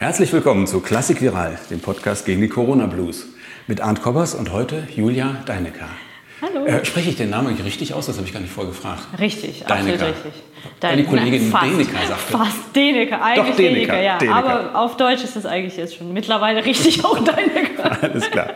[0.00, 3.26] Herzlich willkommen zu Klassik Viral, dem Podcast gegen die Corona Blues.
[3.68, 5.88] Mit Arndt Kobbers und heute Julia Deinecker.
[6.42, 6.66] Hallo.
[6.66, 8.06] Äh, spreche ich den Namen richtig aus?
[8.06, 9.02] Das habe ich gar nicht vorgefragt.
[9.20, 10.06] Richtig, Deinecker.
[10.06, 10.42] absolut richtig.
[10.80, 12.32] Weil die Kollegin fast, Deneker sagte.
[12.32, 14.18] Fast Deneker, eigentlich Doch, Deneker, Deneker, ja.
[14.18, 14.36] Deneker.
[14.36, 18.02] Aber auf Deutsch ist es eigentlich jetzt schon mittlerweile richtig auch Deneker.
[18.02, 18.48] Alles klar.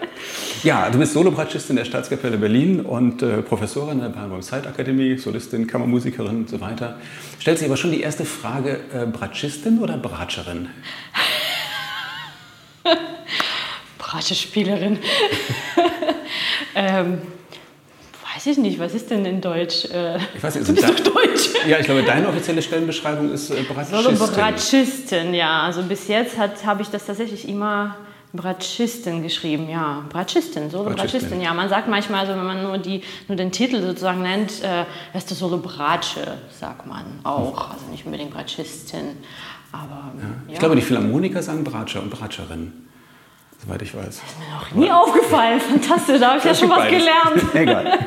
[0.65, 6.37] Ja, du bist Solobratschistin der Staatskapelle Berlin und äh, Professorin der Bahnhof Zeitakademie, Solistin, Kammermusikerin
[6.39, 6.99] und so weiter.
[7.39, 10.69] Stellt sich aber schon die erste Frage, äh, Bratschistin oder Bratscherin?
[13.99, 14.99] Bratespielerin.
[16.75, 17.19] ähm,
[18.35, 19.85] weiß ich nicht, was ist denn in Deutsch?
[19.85, 21.51] Äh, Ich weiß nicht, du ist bist doch Deutsch.
[21.69, 24.17] Ja, ich glaube, deine offizielle Stellenbeschreibung ist äh, Bratschistin.
[24.17, 25.63] Solo Bratschistin, ja.
[25.63, 27.97] Also bis jetzt habe ich das tatsächlich immer
[28.33, 30.05] Bratschistin geschrieben, ja.
[30.11, 31.21] Bratschistin, Solo Bratschistin.
[31.21, 31.55] Bratschistin, ja.
[31.55, 34.85] Man sagt manchmal, also wenn man nur, die, nur den Titel sozusagen nennt, äh,
[35.17, 37.71] ist das Solo Bratsche, sagt man auch.
[37.71, 39.17] Also nicht unbedingt Bratschistin,
[39.73, 40.53] aber ja.
[40.53, 42.73] Ich glaube, die Philharmoniker sagen Bratscher und Bratscherin,
[43.65, 44.21] soweit ich weiß.
[44.39, 45.61] mir noch nie aufgefallen.
[45.61, 46.99] Fantastisch, da habe ich ja schon was beides.
[46.99, 47.55] gelernt.
[47.55, 47.99] Egal.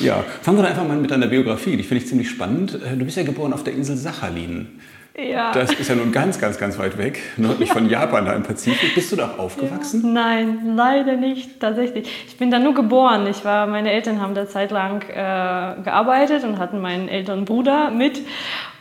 [0.00, 1.76] ja, fangen wir doch einfach mal mit deiner Biografie.
[1.76, 2.74] Die finde ich ziemlich spannend.
[2.74, 4.80] Äh, Du bist ja geboren auf der Insel Sachalin.
[5.18, 5.50] Ja.
[5.50, 8.94] Das ist ja nun ganz, ganz, ganz weit weg, nördlich von Japan, da im Pazifik.
[8.94, 10.12] Bist du da aufgewachsen?
[10.12, 12.08] Nein, leider nicht, tatsächlich.
[12.28, 13.26] Ich bin da nur geboren.
[13.26, 18.20] Ich war, meine Eltern haben da zeitlang äh, gearbeitet und hatten meinen älteren Bruder mit.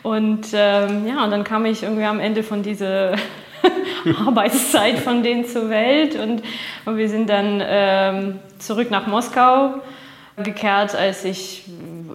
[0.04, 3.16] Und ähm, ja, und dann kam ich irgendwie am Ende von dieser
[4.28, 6.44] Arbeitszeit von denen zur Welt und,
[6.86, 9.82] und wir sind dann ähm, zurück nach Moskau
[10.38, 11.64] gekehrt, als ich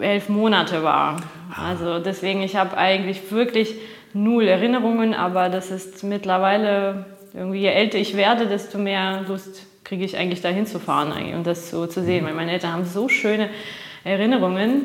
[0.01, 1.17] elf Monate war.
[1.57, 3.75] Also deswegen, ich habe eigentlich wirklich
[4.15, 10.05] null Erinnerungen, aber das ist mittlerweile irgendwie, je älter ich werde, desto mehr Lust kriege
[10.05, 13.09] ich eigentlich dahin zu fahren und das so zu sehen, weil meine Eltern haben so
[13.09, 13.49] schöne
[14.05, 14.85] Erinnerungen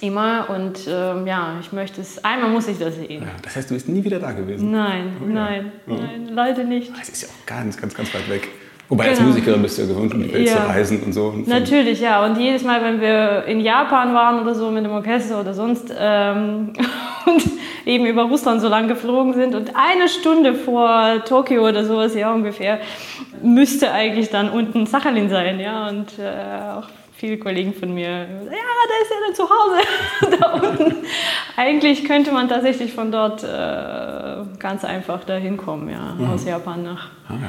[0.00, 3.22] immer und ähm, ja, ich möchte es, einmal muss ich das sehen.
[3.22, 4.70] Ja, das heißt, du bist nie wieder da gewesen.
[4.70, 5.32] Nein, Oh ja.
[5.34, 5.94] nein, Ja.
[5.96, 6.90] nein, leider nicht.
[6.98, 8.48] Das ist ja auch ganz, ganz, ganz weit weg.
[8.88, 9.30] Wobei als Genau.
[9.30, 10.56] Musikerin bist du ja gewohnt, um die Welt Ja.
[10.56, 11.34] zu reisen und so.
[11.46, 12.24] Natürlich, ja.
[12.24, 15.92] Und jedes Mal, wenn wir in Japan waren oder so mit dem Orchester oder sonst
[15.98, 16.72] ähm,
[17.26, 17.42] und
[17.84, 22.32] eben über Russland so lang geflogen sind und eine Stunde vor Tokio oder sowas, ja
[22.32, 22.80] ungefähr,
[23.42, 25.88] müsste eigentlich dann unten Sachalin sein, ja.
[25.88, 30.52] Und äh, auch viele Kollegen von mir, ja, da ist er dann zu Hause, da
[30.54, 30.94] unten.
[31.56, 37.08] Eigentlich könnte man tatsächlich von dort äh, ganz einfach dahin kommen, ja, aus Japan nach.
[37.28, 37.48] Ah, ja.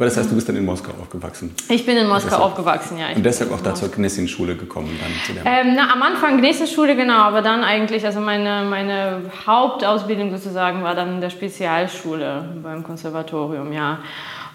[0.00, 1.54] Aber das heißt, du bist dann in Moskau aufgewachsen.
[1.68, 3.08] Ich bin in Moskau Deshalb- aufgewachsen, ja.
[3.14, 4.88] Und deshalb auch da zur Knessin-Schule gekommen.
[4.98, 10.82] Dann Ähm, na, am Anfang Gnesen-Schule, genau, aber dann eigentlich, also meine, meine Hauptausbildung sozusagen
[10.82, 13.98] war dann in der Spezialschule beim Konservatorium, ja.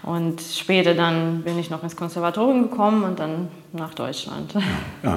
[0.02, 4.52] Und später dann bin ich noch ins Konservatorium gekommen und dann nach Deutschland.
[5.04, 5.14] ja.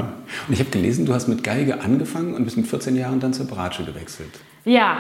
[0.48, 3.34] Und ich habe gelesen, du hast mit Geige angefangen und bist mit 14 Jahren dann
[3.34, 4.30] zur Bratsche gewechselt.
[4.64, 4.98] Ja,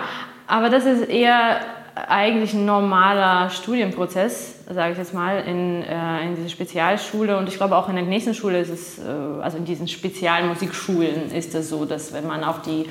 [0.47, 1.59] aber das ist eher
[2.07, 7.37] eigentlich ein normaler Studienprozess, sage ich jetzt mal, in, äh, in dieser Spezialschule.
[7.37, 9.01] Und ich glaube auch in der nächsten Schule ist es, äh,
[9.41, 12.85] also in diesen Spezialmusikschulen ist es so, dass wenn man auf die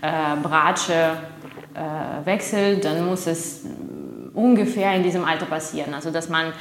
[0.00, 1.16] äh, Bratsche
[1.74, 3.64] äh, wechselt, dann muss es
[4.34, 5.94] ungefähr in diesem Alter passieren.
[5.94, 6.52] Also dass man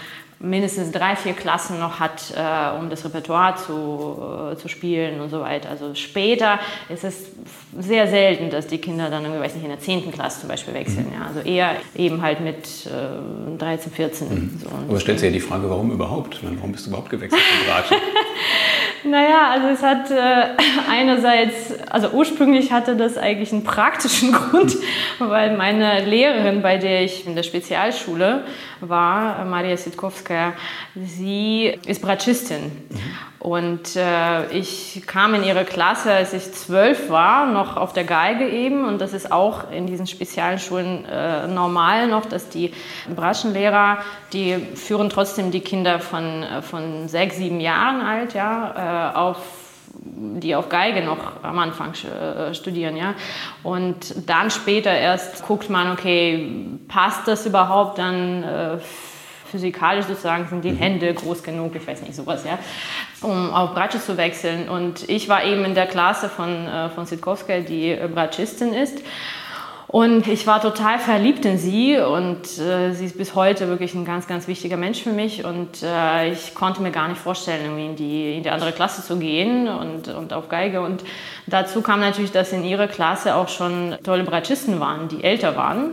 [0.44, 5.30] mindestens drei, vier Klassen noch hat, äh, um das Repertoire zu, äh, zu spielen und
[5.30, 5.70] so weiter.
[5.70, 6.60] Also später
[6.90, 7.32] ist es
[7.80, 10.12] sehr selten, dass die Kinder dann, irgendwie, weiß nicht, in der 10.
[10.12, 11.08] Klasse zum Beispiel wechseln.
[11.18, 11.28] Ja.
[11.28, 14.60] Also eher eben halt mit äh, 13, 14.
[14.62, 14.68] So.
[14.68, 16.40] Und Aber stellt sich ja die Frage, warum überhaupt?
[16.44, 17.96] Warum bist du überhaupt gewechselt zur Bratsche?
[19.06, 20.56] Naja, also es hat äh,
[20.90, 24.78] einerseits, also ursprünglich hatte das eigentlich einen praktischen Grund,
[25.20, 28.46] weil meine Lehrerin, bei der ich in der Spezialschule
[28.90, 30.54] war, äh, Maria Sitkowska,
[30.96, 32.72] sie ist Bratschistin.
[33.40, 38.48] Und äh, ich kam in ihre Klasse, als ich zwölf war, noch auf der Geige
[38.48, 38.86] eben.
[38.86, 42.74] Und das ist auch in diesen Spezialschulen äh, normal noch, dass die
[43.14, 43.98] Bratschenlehrer,
[44.32, 49.63] die führen trotzdem die Kinder von, äh, von sechs, sieben Jahren alt, ja, äh, auf
[49.94, 53.14] die auf Geige noch am Anfang äh, studieren, ja.
[53.62, 56.50] Und dann später erst guckt man, okay,
[56.88, 58.78] passt das überhaupt dann äh,
[59.54, 62.58] physikalisch sozusagen, sind die Hände groß genug, ich weiß nicht, sowas, ja,
[63.22, 64.68] um auf Bratsche zu wechseln.
[64.68, 69.00] Und ich war eben in der Klasse von, äh, von Sitkowska, die äh, Bratschistin ist.
[69.94, 74.06] Und ich war total verliebt in sie und äh, sie ist bis heute wirklich ein
[74.06, 75.46] ganz, ganz wichtiger Mensch für mich.
[75.46, 79.04] Und äh, ich konnte mir gar nicht vorstellen, irgendwie in die, in die andere Klasse
[79.04, 80.82] zu gehen und, und auf Geige.
[80.82, 81.04] Und
[81.46, 85.92] dazu kam natürlich, dass in ihrer Klasse auch schon tolle Bratschisten waren, die älter waren.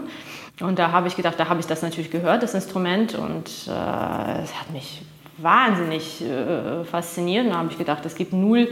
[0.63, 3.15] Und da habe ich gedacht, da habe ich das natürlich gehört, das Instrument.
[3.15, 5.03] Und äh, es hat mich
[5.37, 7.51] wahnsinnig äh, fasziniert.
[7.51, 8.67] Da habe ich gedacht, es gibt null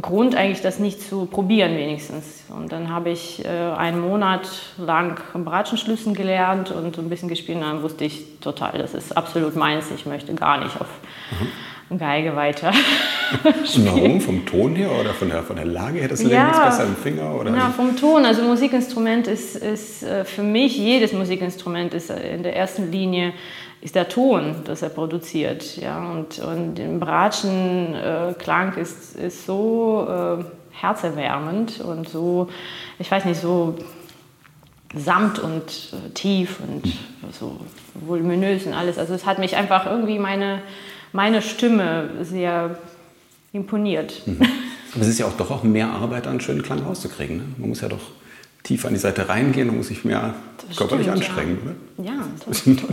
[0.00, 2.44] Grund eigentlich, das nicht zu probieren wenigstens.
[2.48, 4.48] Und dann habe ich äh, einen Monat
[4.78, 7.58] lang Bratschenschlüssen gelernt und ein bisschen gespielt.
[7.58, 9.86] Und dann wusste ich total, das ist absolut meins.
[9.94, 10.88] Ich möchte gar nicht auf
[11.32, 11.98] mhm.
[11.98, 12.72] Geige weiter
[13.64, 13.86] spielen.
[13.86, 14.20] Warum?
[14.20, 16.08] Vom Ton her oder von der, von der Lage her?
[16.08, 17.34] Das ja, besser im Finger?
[17.34, 18.24] Oder ja, vom Ton.
[18.24, 23.32] Also Musikinstrument ist, ist äh, für mich, jedes Musikinstrument ist in der ersten Linie
[23.80, 25.76] ist der Ton, das er produziert.
[25.76, 26.10] Ja?
[26.10, 32.48] Und, und im Bratschenklang äh, ist, ist so äh, herzerwärmend und so,
[32.98, 33.76] ich weiß nicht, so
[34.94, 36.92] samt und äh, tief und
[37.32, 37.58] so
[37.94, 38.98] voluminös und alles.
[38.98, 40.62] Also es hat mich einfach irgendwie meine,
[41.12, 42.78] meine Stimme sehr
[43.52, 44.22] imponiert.
[44.26, 44.40] Mhm.
[44.92, 47.36] Aber es ist ja auch doch auch mehr Arbeit, einen schönen Klang rauszukriegen.
[47.38, 47.44] Ne?
[47.58, 48.00] Man muss ja doch
[48.62, 50.34] tiefer an die Seite reingehen und muss sich mehr
[50.68, 51.76] das körperlich stimmt, anstrengen.
[51.98, 52.10] Ja, oder?
[52.10, 52.82] ja das stimmt.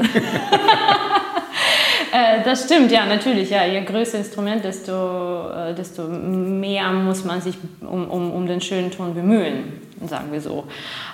[2.12, 3.50] Äh, das stimmt, ja, natürlich.
[3.50, 3.66] Ja.
[3.66, 8.92] Je größer Instrument, desto, äh, desto mehr muss man sich um, um, um den schönen
[8.92, 10.66] Ton bemühen, sagen wir so.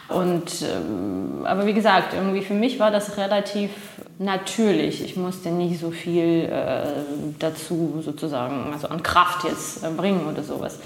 [0.09, 3.71] Und, ähm, aber wie gesagt, irgendwie für mich war das relativ
[4.23, 5.03] natürlich.
[5.03, 6.83] Ich musste nicht so viel äh,
[7.39, 10.79] dazu sozusagen, also an Kraft jetzt äh, bringen oder sowas.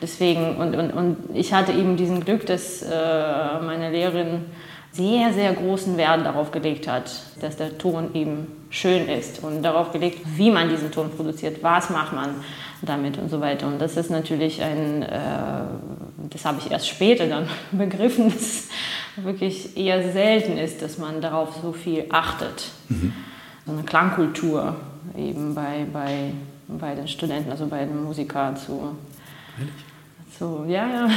[0.00, 2.88] Deswegen, und, und, und ich hatte eben diesen Glück, dass äh,
[3.64, 4.46] meine Lehrerin
[4.92, 7.10] sehr, sehr großen Wert darauf gelegt hat,
[7.40, 11.90] dass der Ton eben schön ist und darauf gelegt, wie man diesen Ton produziert, was
[11.90, 12.36] macht man
[12.88, 13.66] damit und so weiter.
[13.66, 15.18] Und das ist natürlich ein, äh,
[16.30, 18.68] das habe ich erst später dann begriffen, dass es
[19.16, 22.70] wirklich eher selten ist, dass man darauf so viel achtet.
[22.88, 23.12] Mhm.
[23.66, 24.76] So eine Klangkultur
[25.16, 26.32] eben bei, bei,
[26.68, 28.96] bei den Studenten, also bei den Musikern zu.
[29.58, 29.74] Ehrlich?
[30.38, 31.08] So, ja, ja.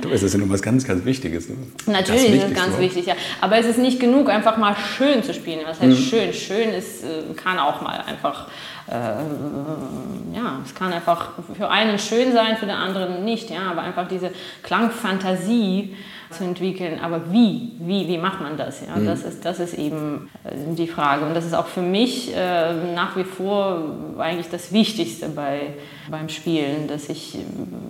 [0.00, 1.48] Du weißt, das ist ja nur was ganz, ganz Wichtiges.
[1.48, 1.56] Ne?
[1.86, 3.14] Natürlich das ist es ganz wichtig, ja.
[3.40, 5.60] Aber es ist nicht genug, einfach mal schön zu spielen.
[5.66, 6.02] Was heißt mhm.
[6.02, 6.32] schön?
[6.32, 8.48] Schön ist, äh, kann auch mal einfach,
[8.90, 13.70] äh, ja, es kann einfach für einen schön sein, für den anderen nicht, ja.
[13.70, 14.30] Aber einfach diese
[14.62, 15.94] Klangfantasie
[16.30, 17.00] zu entwickeln.
[17.02, 17.72] Aber wie?
[17.80, 18.86] Wie, wie macht man das?
[18.86, 18.96] Ja?
[18.96, 19.06] Mhm.
[19.06, 21.24] Das, ist, das ist eben äh, die Frage.
[21.24, 23.82] Und das ist auch für mich äh, nach wie vor
[24.18, 25.74] eigentlich das Wichtigste bei,
[26.10, 27.38] beim Spielen, dass ich äh,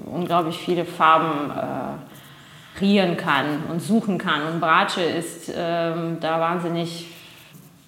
[0.06, 4.42] unglaublich viele Farben äh, kreieren kann und suchen kann.
[4.52, 7.06] Und Bratsche ist äh, da wahnsinnig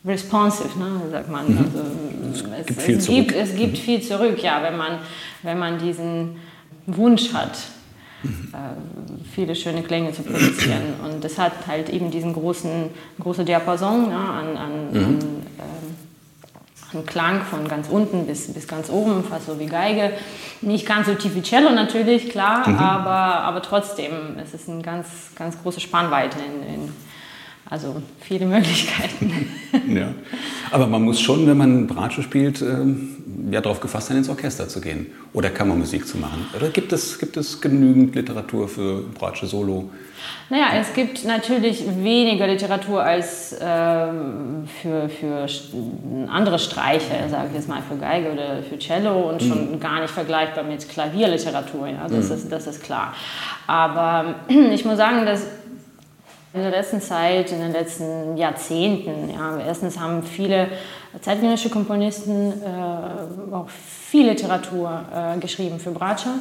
[0.04, 1.46] responsive, ne, sagt man.
[1.48, 1.58] Mhm.
[1.58, 3.76] Also, es, gibt, viel es, gibt, es gibt mhm.
[3.76, 4.98] viel zurück, ja, wenn man,
[5.42, 6.36] wenn man diesen
[6.86, 7.58] Wunsch hat
[8.22, 8.24] äh,
[9.34, 10.94] viele schöne Klänge zu produzieren.
[11.04, 15.04] Und das hat halt eben diesen großen, großen Diapason ne, an, an, mhm.
[15.04, 15.18] an,
[15.58, 20.12] äh, an, Klang von ganz unten bis, bis ganz oben, fast so wie Geige.
[20.60, 22.78] Nicht ganz so tief wie Cello natürlich, klar, mhm.
[22.78, 25.06] aber, aber trotzdem, es ist eine ganz,
[25.36, 26.92] ganz große Spannweite in, in
[27.68, 29.48] also viele Möglichkeiten.
[29.88, 30.14] ja.
[30.70, 33.16] Aber man muss schon, wenn man Bratsche spielt, ähm,
[33.50, 36.46] ja, darauf gefasst sein, ins Orchester zu gehen oder Kammermusik zu machen.
[36.56, 39.90] Oder gibt es, gibt es genügend Literatur für Bratsche Solo?
[40.48, 45.46] Naja, es gibt natürlich weniger Literatur als ähm, für, für
[46.28, 49.80] andere Streicher, sage ich jetzt mal, für Geige oder für Cello und schon mhm.
[49.80, 51.88] gar nicht vergleichbar mit Klavierliteratur.
[51.88, 52.34] Ja, das, mhm.
[52.34, 53.14] ist, das ist klar.
[53.66, 55.46] Aber ich muss sagen, dass
[56.52, 60.68] in der letzten Zeit, in den letzten Jahrzehnten, ja, erstens haben viele
[61.20, 66.34] zeitgenössische Komponisten äh, auch viel Literatur äh, geschrieben für Bratscher,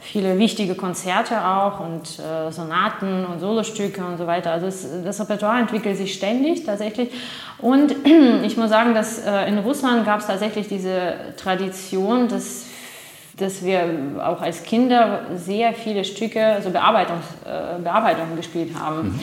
[0.00, 4.50] viele wichtige Konzerte auch und äh, Sonaten und Solostücke und so weiter.
[4.50, 7.10] Also es, das Repertoire entwickelt sich ständig tatsächlich.
[7.58, 7.94] Und
[8.44, 12.71] ich muss sagen, dass äh, in Russland gab es tatsächlich diese Tradition, dass
[13.38, 13.84] dass wir
[14.22, 19.08] auch als Kinder sehr viele Stücke, also Bearbeitungs, äh, Bearbeitungen gespielt haben.
[19.08, 19.20] Mhm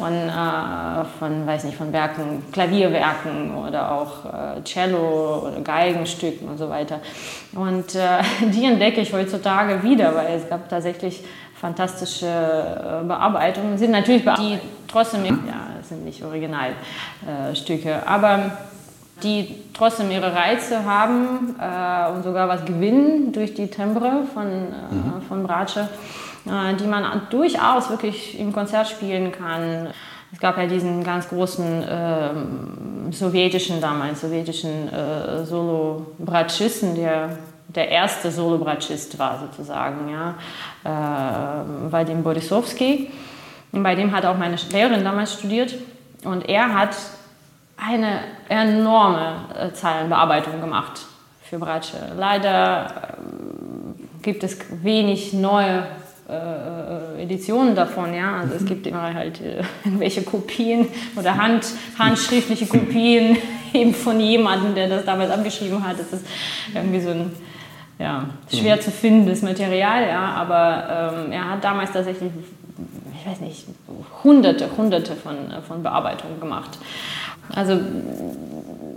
[0.00, 6.58] von, äh, von, weiß nicht, von Werken, Klavierwerken oder auch äh, Cello oder Geigenstücken und
[6.58, 7.00] so weiter.
[7.54, 11.22] Und äh, die entdecke ich heutzutage wieder, weil es gab tatsächlich
[11.54, 13.76] fantastische äh, Bearbeitungen.
[13.76, 18.52] Sind natürlich die trotzdem, ja, sind nicht Originalstücke, aber
[19.22, 24.94] die trotzdem ihre Reize haben äh, und sogar was gewinnen durch die Timbre von, äh,
[24.94, 25.22] mhm.
[25.28, 25.88] von Bratsche.
[26.46, 29.88] Äh, die man durchaus wirklich im Konzert spielen kann.
[30.32, 32.30] Es gab ja diesen ganz großen äh,
[33.10, 37.30] sowjetischen, damals sowjetischen äh, Solo-Bratschisten, der
[37.74, 40.34] der erste Solo-Bratschist war sozusagen, ja,
[40.82, 43.10] äh, bei dem Borisowski.
[43.70, 45.74] Und bei dem hat auch meine Lehrerin damals studiert.
[46.24, 46.96] Und er hat
[47.80, 51.00] eine enorme äh, Zeilenbearbeitung gemacht
[51.42, 51.96] für Bratsche.
[52.16, 55.86] Leider äh, gibt es wenig neue
[56.28, 58.36] äh, Editionen davon, ja.
[58.36, 61.66] Also es gibt immer halt äh, irgendwelche Kopien oder Hand,
[61.98, 63.36] handschriftliche Kopien
[63.72, 65.98] eben von jemandem, der das damals abgeschrieben hat.
[65.98, 66.26] Das ist
[66.74, 67.32] irgendwie so ein
[67.98, 68.80] ja, schwer mhm.
[68.80, 72.30] zu findendes Material, ja, aber ähm, er hat damals tatsächlich,
[73.14, 73.66] ich weiß nicht,
[74.24, 76.78] hunderte, hunderte von, von Bearbeitungen gemacht.
[77.54, 77.80] Also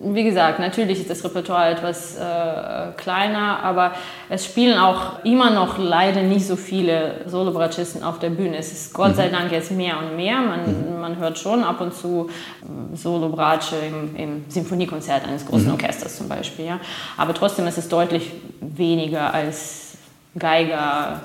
[0.06, 3.94] wie gesagt, natürlich ist das Repertoire etwas äh, kleiner, aber
[4.30, 8.58] es spielen auch immer noch leider nicht so viele Solobratschisten auf der Bühne.
[8.58, 9.32] Es ist Gott sei mhm.
[9.32, 10.42] Dank jetzt mehr und mehr.
[10.42, 11.00] Man, mhm.
[11.00, 12.30] man hört schon ab und zu
[12.62, 15.74] äh, Solobratsche im, im Symphoniekonzert eines großen mhm.
[15.74, 16.66] Orchesters zum Beispiel.
[16.66, 16.80] Ja.
[17.16, 19.98] Aber trotzdem ist es deutlich weniger als
[20.38, 21.22] Geiger,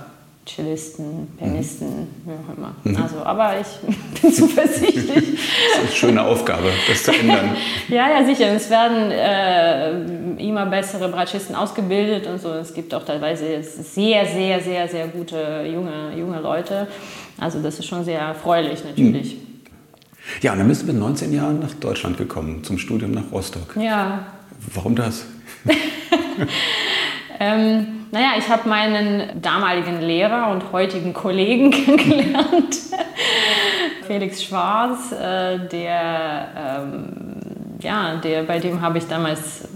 [0.48, 2.74] Cellisten, Pianisten, wie auch immer.
[2.84, 3.02] Mhm.
[3.02, 3.66] Also, aber ich
[4.22, 5.06] bin zuversichtlich.
[5.06, 7.56] das ist eine schöne Aufgabe, das zu ändern.
[7.88, 8.54] ja, ja, sicher.
[8.54, 12.52] Es werden äh, immer bessere Bratschisten ausgebildet und so.
[12.52, 16.88] Es gibt auch teilweise sehr, sehr, sehr, sehr gute junge, junge Leute.
[17.38, 19.34] Also das ist schon sehr erfreulich natürlich.
[19.34, 19.48] Mhm.
[20.40, 23.76] Ja, und dann bist du mit 19 Jahren nach Deutschland gekommen, zum Studium nach Rostock.
[23.76, 24.26] Ja.
[24.74, 25.24] Warum das?
[27.40, 32.76] ähm, naja, ich habe meinen damaligen Lehrer und heutigen Kollegen kennengelernt.
[34.06, 37.08] Felix Schwarz, äh, der, ähm,
[37.80, 39.68] ja, der, bei dem habe ich damals,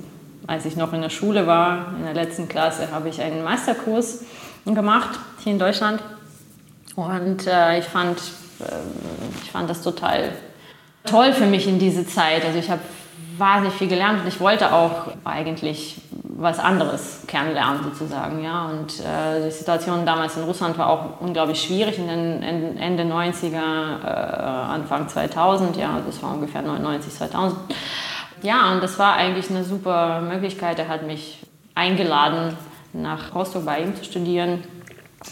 [0.46, 4.24] als ich noch in der Schule war, in der letzten Klasse, habe ich einen Meisterkurs
[4.64, 6.02] gemacht hier in Deutschland.
[6.96, 8.18] Und äh, ich, fand,
[8.60, 8.64] äh,
[9.42, 10.32] ich fand das total
[11.04, 12.44] toll für mich in diese Zeit.
[12.44, 12.80] Also ich habe
[13.42, 15.96] wahnsinnig viel gelernt und ich wollte auch eigentlich
[16.36, 18.42] was anderes kennenlernen sozusagen.
[18.42, 18.66] Ja?
[18.66, 24.02] Und äh, die Situation damals in Russland war auch unglaublich schwierig in den Ende 90er,
[24.02, 27.58] äh, Anfang 2000, ja, das war ungefähr 99, 2000.
[28.42, 30.78] Ja, und das war eigentlich eine super Möglichkeit.
[30.78, 31.38] Er hat mich
[31.74, 32.56] eingeladen,
[32.92, 34.64] nach Rostock bei ihm zu studieren.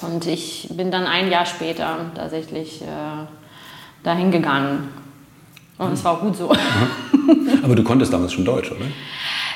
[0.02, 2.86] Und ich bin dann ein Jahr später tatsächlich äh,
[4.04, 4.88] dahin gegangen.
[5.78, 6.52] Und es war auch gut so.
[7.62, 8.86] Aber du konntest damals schon Deutsch, oder?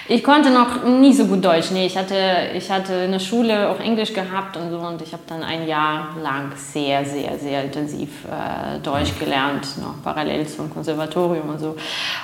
[0.06, 1.70] Ich konnte noch nie so gut Deutsch.
[1.70, 2.14] Nee, ich hatte,
[2.54, 5.66] ich hatte in der Schule auch Englisch gehabt und so und ich habe dann ein
[5.66, 11.76] Jahr lang sehr, sehr, sehr intensiv äh, Deutsch gelernt, noch parallel zum Konservatorium und so.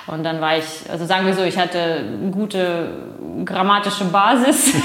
[0.06, 2.90] Und dann war ich, also sagen wir so, ich hatte gute
[3.46, 4.74] grammatische Basis.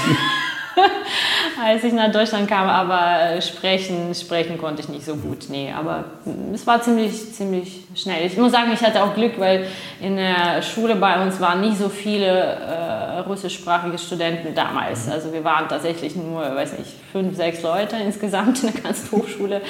[1.64, 5.46] als ich nach Deutschland kam, aber sprechen, sprechen konnte ich nicht so gut.
[5.48, 6.04] Nee, aber
[6.52, 8.26] es war ziemlich, ziemlich schnell.
[8.26, 9.66] Ich muss sagen, ich hatte auch Glück, weil
[10.00, 15.06] in der Schule bei uns waren nicht so viele äh, russischsprachige Studenten damals.
[15.06, 15.12] Mhm.
[15.12, 19.60] Also wir waren tatsächlich nur, weiß nicht, fünf, sechs Leute insgesamt in der ganzen Hochschule.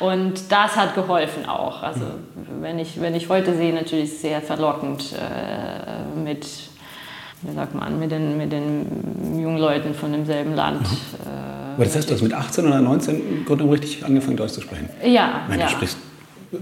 [0.00, 1.82] Und das hat geholfen auch.
[1.82, 2.62] Also mhm.
[2.62, 6.46] wenn ich, wenn ich heute sehe, natürlich sehr verlockend äh, mit
[7.42, 10.80] wie sagt man, mit den, mit den jungen Leuten von demselben Land.
[10.80, 10.96] Mhm.
[11.74, 14.62] Aber das heißt, du hast mit 18 oder 19 im Grunde richtig angefangen, Deutsch zu
[14.62, 14.88] sprechen?
[15.04, 15.42] Ja.
[15.46, 15.68] Meine, ja.
[15.68, 15.98] Du sprichst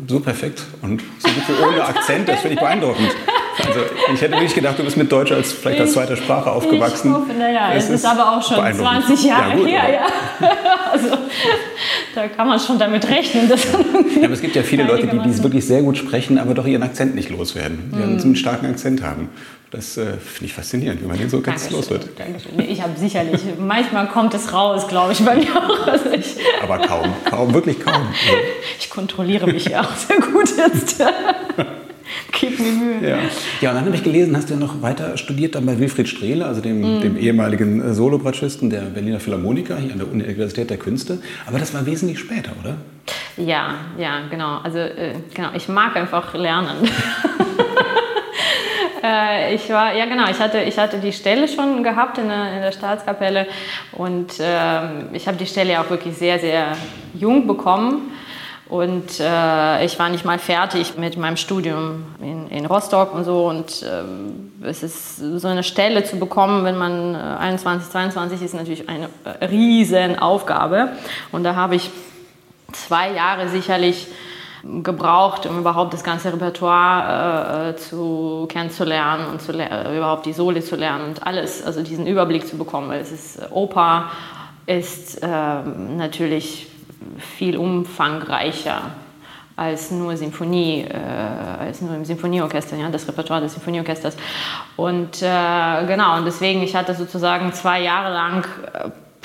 [0.08, 3.10] so perfekt und so gut ohne Akzent, das finde ich beeindruckend.
[3.58, 3.80] Also
[4.12, 7.10] ich hätte wirklich gedacht, du bist mit Deutsch als vielleicht als zweite Sprache aufgewachsen.
[7.10, 10.48] Ich hoffe, naja, es ist, ist aber auch schon 20 Jahre ja, gut, her, ja.
[10.92, 11.08] Also
[12.14, 13.48] da kann man schon damit rechnen.
[13.48, 14.24] Dass ja.
[14.24, 16.82] aber es gibt ja viele Leute, die, die wirklich sehr gut sprechen, aber doch ihren
[16.82, 17.92] Akzent nicht loswerden.
[17.92, 18.20] Die mm.
[18.20, 19.28] einen starken Akzent haben.
[19.74, 22.08] Das äh, finde ich faszinierend, wie man den so ganz los wird.
[22.68, 25.86] Ich habe sicherlich, manchmal kommt es raus, glaube ich, bei mir auch.
[25.88, 28.06] Also ich Aber kaum, kaum, wirklich kaum.
[28.78, 31.02] Ich kontrolliere mich ja auch sehr gut jetzt.
[32.38, 33.08] Gib mir Mühe.
[33.08, 33.18] Ja.
[33.60, 36.08] ja, und dann habe ich gelesen, hast du ja noch weiter studiert dann bei Wilfried
[36.08, 37.00] Strehle, also dem, mm.
[37.00, 41.18] dem ehemaligen äh, Solobratschisten der Berliner Philharmoniker hier an der Universität der Künste.
[41.46, 42.76] Aber das war wesentlich später, oder?
[43.36, 44.58] Ja, ja, genau.
[44.58, 46.88] Also äh, genau, ich mag einfach lernen.
[49.04, 52.54] Äh, ich war, ja genau, ich hatte, ich hatte die Stelle schon gehabt in der,
[52.54, 53.46] in der Staatskapelle
[53.92, 56.76] und ähm, ich habe die Stelle auch wirklich sehr, sehr
[57.12, 58.12] jung bekommen.
[58.66, 63.46] Und äh, ich war nicht mal fertig mit meinem Studium in, in Rostock und so.
[63.46, 68.54] Und äh, es ist so eine Stelle zu bekommen, wenn man 21, äh, 22 ist,
[68.54, 70.92] natürlich eine äh, riesen Aufgabe.
[71.30, 71.90] Und da habe ich
[72.72, 74.06] zwei Jahre sicherlich
[74.82, 80.62] gebraucht, um überhaupt das ganze Repertoire äh, zu kennenzulernen und zu äh, überhaupt die Soli
[80.62, 84.10] zu lernen und alles, also diesen Überblick zu bekommen, weil es ist äh, Oper
[84.66, 86.68] ist äh, natürlich
[87.18, 88.80] viel umfangreicher
[89.56, 90.96] als nur Symphonie, äh,
[91.60, 94.16] als nur im Symphonieorchester, ja, das Repertoire des Symphonieorchesters.
[94.76, 98.46] Und äh, genau, und deswegen, ich hatte sozusagen zwei Jahre lang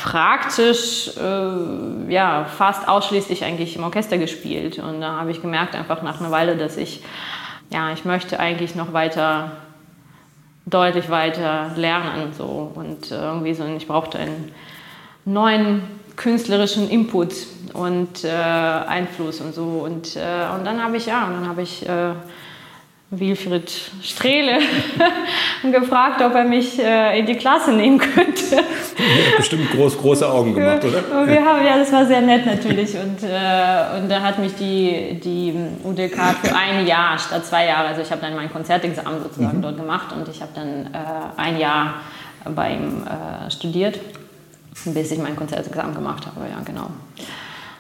[0.04, 4.80] praktisch äh, ja, fast ausschließlich eigentlich im Orchester gespielt.
[4.80, 7.04] Und da habe ich gemerkt, einfach nach einer Weile, dass ich,
[7.70, 9.52] ja, ich möchte eigentlich noch weiter,
[10.66, 12.34] deutlich weiter lernen.
[12.38, 12.72] So.
[12.76, 14.54] Und irgendwie so, ich brauchte einen
[15.26, 15.82] neuen
[16.16, 17.34] künstlerischen Input
[17.74, 19.84] und äh, Einfluss und so.
[19.86, 22.14] Und, äh, und dann habe ich, ja, dann habe ich äh,
[23.12, 23.72] Wilfried
[24.04, 24.60] Strehle
[25.72, 28.56] gefragt, ob er mich äh, in die Klasse nehmen könnte.
[28.56, 31.22] Ja, bestimmt groß, große Augen gemacht, oder?
[31.22, 32.94] Und wir haben, ja, das war sehr nett natürlich.
[32.96, 37.88] Und, äh, und da hat mich die, die UDK für ein Jahr statt zwei Jahre,
[37.88, 39.62] also ich habe dann mein Konzertexamen sozusagen mhm.
[39.64, 40.98] dort gemacht und ich habe dann äh,
[41.38, 41.96] ein Jahr
[42.46, 43.04] bei ihm
[43.50, 44.00] studiert,
[44.86, 46.48] bis ich mein Konzertexamen gemacht habe.
[46.50, 46.90] Ja, genau.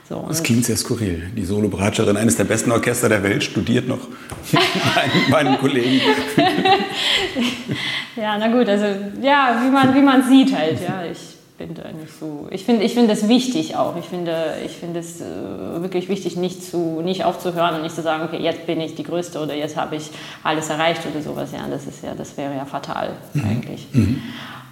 [0.09, 1.29] So, das klingt sehr skurril.
[1.37, 3.99] Die Solo-Bratscherin eines der besten Orchester der Welt studiert noch
[4.51, 6.01] meinen, meinen Kollegen.
[8.15, 8.85] ja, na gut, also
[9.21, 10.79] ja, wie man, wie man sieht halt.
[10.81, 11.19] Ja, ich
[11.59, 12.47] bin da nicht so.
[12.49, 13.97] Ich finde ich find das wichtig auch.
[13.97, 18.01] Ich finde, ich finde es äh, wirklich wichtig, nicht, zu, nicht aufzuhören und nicht zu
[18.01, 20.09] sagen, okay, jetzt bin ich die Größte oder jetzt habe ich
[20.41, 21.51] alles erreicht oder sowas.
[21.53, 23.43] Ja, das ist ja, das wäre ja fatal mhm.
[23.43, 23.87] eigentlich.
[23.91, 24.23] Mhm.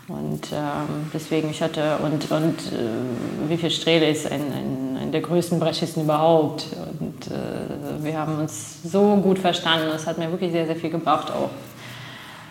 [0.08, 5.11] Und ähm, deswegen, ich hatte, und, und äh, wie viel Strehle ist ein, ein, ein
[5.11, 6.67] der größten Bratschisten überhaupt.
[6.99, 9.87] Und äh, wir haben uns so gut verstanden.
[9.91, 11.49] Das hat mir wirklich sehr, sehr viel gebracht auch.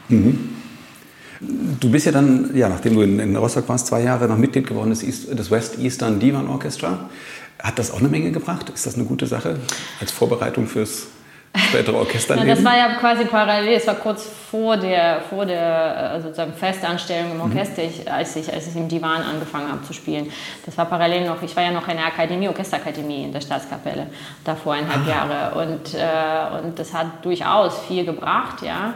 [0.09, 0.57] Mhm.
[1.81, 4.67] Du bist ja dann, ja, nachdem du in, in Rostock warst, zwei Jahre noch Mitglied
[4.67, 7.11] geworden des, East, des West Eastern Divan Orchestra.
[7.63, 8.71] Hat das auch eine Menge gebracht?
[8.71, 9.59] Ist das eine gute Sache
[10.01, 11.09] als Vorbereitung fürs
[11.59, 12.49] spätere Orchesterleben?
[12.49, 16.53] Ja, das war ja quasi parallel, es war kurz vor der, vor der äh, sozusagen
[16.53, 17.89] Festanstellung im Orchester, mhm.
[17.89, 20.31] ich, als, ich, als ich im Divan angefangen habe zu spielen.
[20.65, 24.07] Das war parallel noch, ich war ja noch in der Akademie, Orchesterakademie in der Staatskapelle,
[24.45, 25.11] da vor eineinhalb ah.
[25.11, 25.67] Jahre.
[25.67, 28.95] Und, äh, und das hat durchaus viel gebracht, ja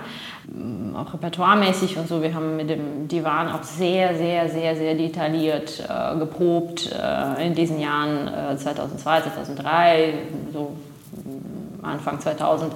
[0.95, 2.23] auch repertoiremäßig und so.
[2.23, 7.55] Wir haben mit dem Divan auch sehr, sehr, sehr, sehr detailliert äh, geprobt äh, in
[7.55, 10.14] diesen Jahren äh, 2002, 2003,
[10.52, 10.73] so
[11.83, 12.73] Anfang 2000.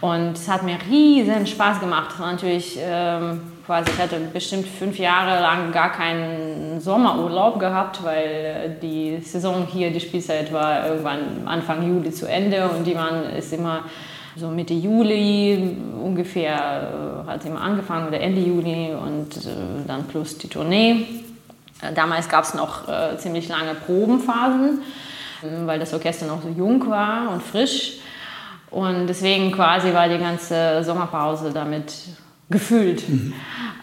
[0.00, 2.18] Und es hat mir riesen Spaß gemacht.
[2.18, 9.18] Natürlich ähm, quasi, ich hatte bestimmt fünf Jahre lang gar keinen Sommerurlaub gehabt, weil die
[9.22, 13.84] Saison hier, die Spielzeit war irgendwann Anfang Juli zu Ende und die man ist immer
[14.36, 19.50] so Mitte Juli ungefähr äh, hat es immer angefangen oder Ende Juli und äh,
[19.86, 21.06] dann plus die Tournee.
[21.82, 24.82] Äh, damals gab es noch äh, ziemlich lange Probenphasen,
[25.64, 27.98] weil das Orchester noch so jung war und frisch.
[28.76, 31.94] Und deswegen quasi war die ganze Sommerpause damit
[32.50, 33.08] gefüllt.
[33.08, 33.32] Mhm.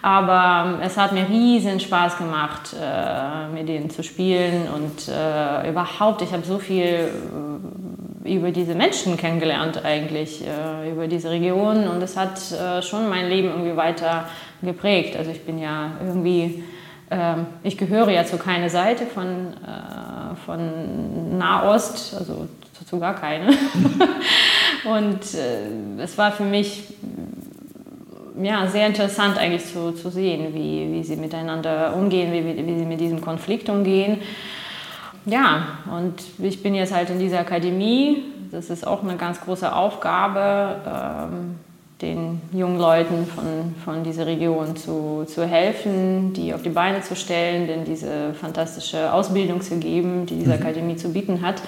[0.04, 6.22] Aber es hat mir riesen Spaß gemacht, äh, mit denen zu spielen und äh, überhaupt,
[6.22, 7.10] ich habe so viel
[8.24, 13.10] äh, über diese Menschen kennengelernt eigentlich, äh, über diese Region und es hat äh, schon
[13.10, 14.26] mein Leben irgendwie weiter
[14.62, 15.18] geprägt.
[15.18, 16.64] Also ich bin ja irgendwie,
[17.10, 22.48] ähm, ich gehöre ja zu keiner Seite von, äh, von Nahost, also
[22.86, 23.48] zu gar keine.
[24.86, 26.84] Und äh, es war für mich
[28.42, 32.86] ja, sehr interessant eigentlich zu, zu sehen, wie, wie sie miteinander umgehen, wie, wie sie
[32.86, 34.22] mit diesem Konflikt umgehen.
[35.26, 38.24] Ja, und ich bin jetzt halt in dieser Akademie.
[38.52, 41.56] Das ist auch eine ganz große Aufgabe, ähm,
[42.02, 47.16] den jungen Leuten von, von dieser Region zu, zu helfen, die auf die Beine zu
[47.16, 50.62] stellen, denn diese fantastische Ausbildung zu geben, die diese mhm.
[50.62, 51.62] Akademie zu bieten hat.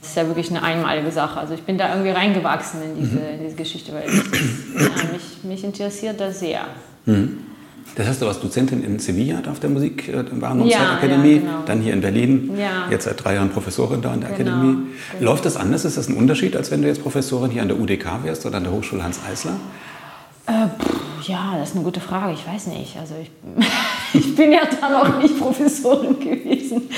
[0.00, 1.38] Das ist ja wirklich eine einmalige Sache.
[1.38, 3.34] Also ich bin da irgendwie reingewachsen in diese, mhm.
[3.34, 6.62] in diese Geschichte, weil das, ja, mich, mich interessiert das sehr.
[7.04, 7.38] Mhm.
[7.96, 11.62] Das heißt, du warst Dozentin in Sevilla auf der Musik, äh, Wahrnehmungszeitakademie, ja, genau.
[11.66, 12.88] dann hier in Berlin, ja.
[12.90, 14.76] jetzt seit drei Jahren Professorin da an der genau, Akademie.
[15.18, 15.30] Genau.
[15.32, 15.84] Läuft das anders?
[15.84, 18.58] Ist das ein Unterschied, als wenn du jetzt Professorin hier an der UDK wärst oder
[18.58, 19.56] an der Hochschule Hans Eisler?
[20.46, 22.32] Äh, pff, ja, das ist eine gute Frage.
[22.32, 22.96] Ich weiß nicht.
[22.98, 23.30] Also ich,
[24.14, 26.88] ich bin ja da noch nicht Professorin gewesen.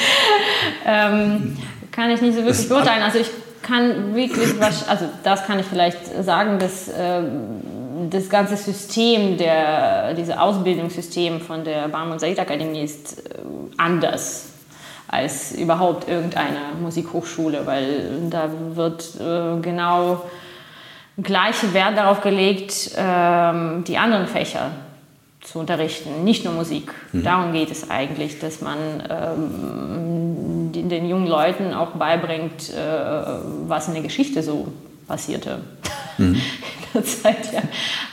[0.84, 1.56] Ähm,
[1.92, 3.02] kann ich nicht so wirklich beurteilen.
[3.02, 3.30] Also ich
[3.62, 7.22] kann wirklich, was, also das kann ich vielleicht sagen, dass äh,
[8.10, 13.38] das ganze System, der, dieses Ausbildungssystem von der Barm und Said Akademie ist äh,
[13.76, 14.48] anders
[15.08, 20.22] als überhaupt irgendeine Musikhochschule, weil da wird äh, genau
[21.22, 24.70] gleiche Wert darauf gelegt, ähm, die anderen Fächer
[25.42, 26.94] zu unterrichten, nicht nur Musik.
[27.12, 27.24] Mhm.
[27.24, 28.78] Darum geht es eigentlich, dass man
[29.10, 30.51] ähm,
[30.92, 32.76] den jungen Leuten auch beibringt, äh,
[33.66, 34.68] was in der Geschichte so
[35.08, 35.58] passierte.
[36.18, 36.34] Mhm.
[36.34, 36.40] In
[36.94, 37.62] der Zeit, ja.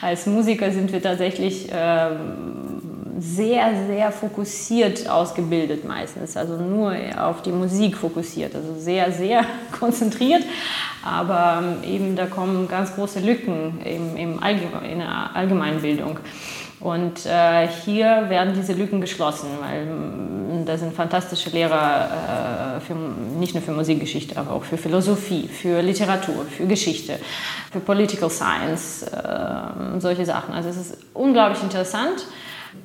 [0.00, 2.80] Als Musiker sind wir tatsächlich ähm,
[3.18, 9.44] sehr, sehr fokussiert ausgebildet meistens, also nur auf die Musik fokussiert, also sehr, sehr
[9.78, 10.42] konzentriert,
[11.04, 16.18] aber ähm, eben da kommen ganz große Lücken im, im Allgemein, in der Allgemeinbildung.
[16.80, 22.94] Und äh, hier werden diese Lücken geschlossen, weil mm, da sind fantastische Lehrer, äh, für,
[22.94, 27.18] nicht nur für Musikgeschichte, aber auch für Philosophie, für Literatur, für Geschichte,
[27.70, 30.54] für Political Science, äh, solche Sachen.
[30.54, 32.24] Also es ist unglaublich interessant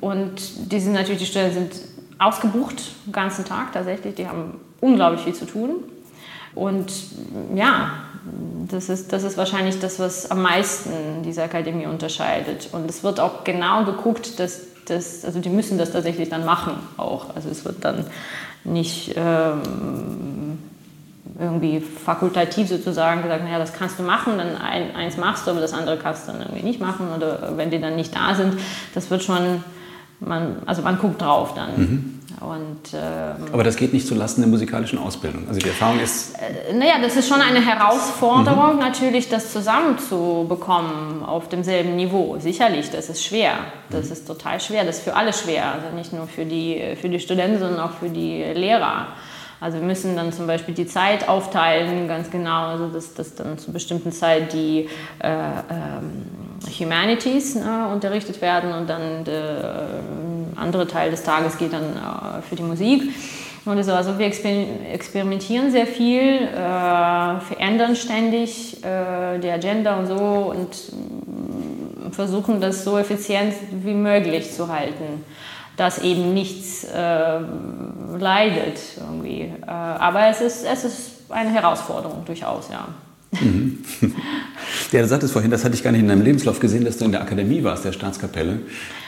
[0.02, 1.72] und die sind natürlich, die Stellen sind
[2.18, 5.84] ausgebucht, den ganzen Tag tatsächlich, die haben unglaublich viel zu tun.
[6.54, 6.92] Und
[7.54, 7.90] ja,
[8.68, 12.68] das ist, das ist wahrscheinlich das, was am meisten diese Akademie unterscheidet.
[12.72, 16.74] Und es wird auch genau geguckt, dass das, also die müssen das tatsächlich dann machen
[16.96, 17.34] auch.
[17.34, 18.04] Also es wird dann
[18.64, 20.58] nicht ähm,
[21.38, 25.60] irgendwie fakultativ sozusagen gesagt, naja, das kannst du machen, dann ein, eins machst du, aber
[25.60, 27.08] das andere kannst du dann irgendwie nicht machen.
[27.14, 28.54] Oder wenn die dann nicht da sind,
[28.94, 29.62] das wird schon,
[30.20, 31.76] man, also man guckt drauf dann.
[31.76, 32.15] Mhm.
[32.40, 35.48] Und, ähm, Aber das geht nicht zulasten der musikalischen Ausbildung.
[35.48, 36.34] Also die Erfahrung ist.
[36.34, 38.80] Äh, naja, das ist schon eine Herausforderung, mhm.
[38.80, 42.38] natürlich das zusammenzubekommen auf demselben Niveau.
[42.38, 43.54] Sicherlich, das ist schwer.
[43.90, 44.12] Das mhm.
[44.12, 44.84] ist total schwer.
[44.84, 45.72] Das ist für alle schwer.
[45.72, 49.08] Also nicht nur für die, für die Studenten, sondern auch für die Lehrer.
[49.58, 53.56] Also wir müssen dann zum Beispiel die Zeit aufteilen, ganz genau, also dass, dass dann
[53.56, 56.45] zu bestimmten Zeit die äh, ähm,
[56.78, 59.88] Humanities ne, unterrichtet werden und dann der
[60.54, 63.02] äh, andere Teil des Tages geht dann äh, für die Musik.
[63.64, 63.92] Und so.
[63.92, 72.12] Also wir experimentieren sehr viel, äh, verändern ständig äh, die Agenda und so und mm,
[72.12, 75.24] versuchen das so effizient wie möglich zu halten
[75.76, 77.38] dass eben nichts äh,
[78.18, 79.52] leidet irgendwie.
[79.66, 82.88] Aber es ist, es ist eine Herausforderung durchaus, ja.
[83.40, 83.78] Mhm.
[84.92, 87.04] Ja, du sagtest vorhin, das hatte ich gar nicht in deinem Lebenslauf gesehen, dass du
[87.04, 88.60] in der Akademie warst, der Staatskapelle.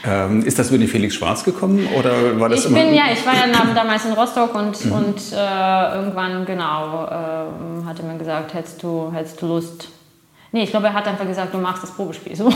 [0.04, 2.80] Ähm, ist das über den Felix Schwarz gekommen oder war das ich immer?
[2.80, 4.92] Bin, ja, ich war ja damals in Rostock und, mhm.
[4.92, 9.88] und äh, irgendwann, genau, äh, hatte mir gesagt, hättest du, hättest du Lust.
[10.50, 12.34] Nee, ich glaube, er hat einfach gesagt, du machst das Probespiel.
[12.34, 12.48] So.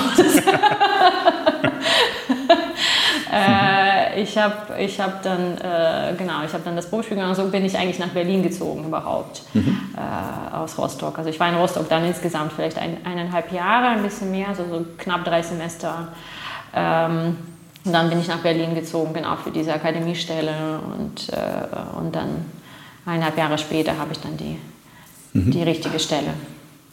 [3.31, 7.45] äh, ich habe ich hab dann, äh, genau, ich habe dann das Probespiel gemacht und
[7.45, 9.95] so bin ich eigentlich nach Berlin gezogen überhaupt, mhm.
[9.97, 11.19] äh, aus Rostock.
[11.19, 14.65] Also ich war in Rostock dann insgesamt vielleicht ein, eineinhalb Jahre, ein bisschen mehr, also
[14.69, 16.09] so knapp drei Semester.
[16.75, 17.37] Ähm,
[17.85, 22.47] und dann bin ich nach Berlin gezogen, genau, für diese Akademiestelle und, äh, und dann
[23.05, 24.59] eineinhalb Jahre später habe ich dann die,
[25.33, 25.51] mhm.
[25.51, 26.35] die richtige Stelle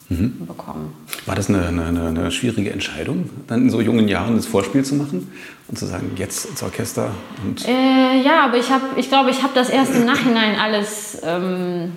[0.09, 0.45] mhm.
[0.45, 0.93] bekommen.
[1.25, 4.95] War das eine, eine, eine, schwierige Entscheidung, dann in so jungen Jahren das Vorspiel zu
[4.95, 5.31] machen
[5.67, 7.11] und zu sagen, jetzt ins Orchester?
[7.45, 11.21] Und äh, ja, aber ich, hab, ich glaube, ich habe das erst im Nachhinein alles
[11.23, 11.93] ähm,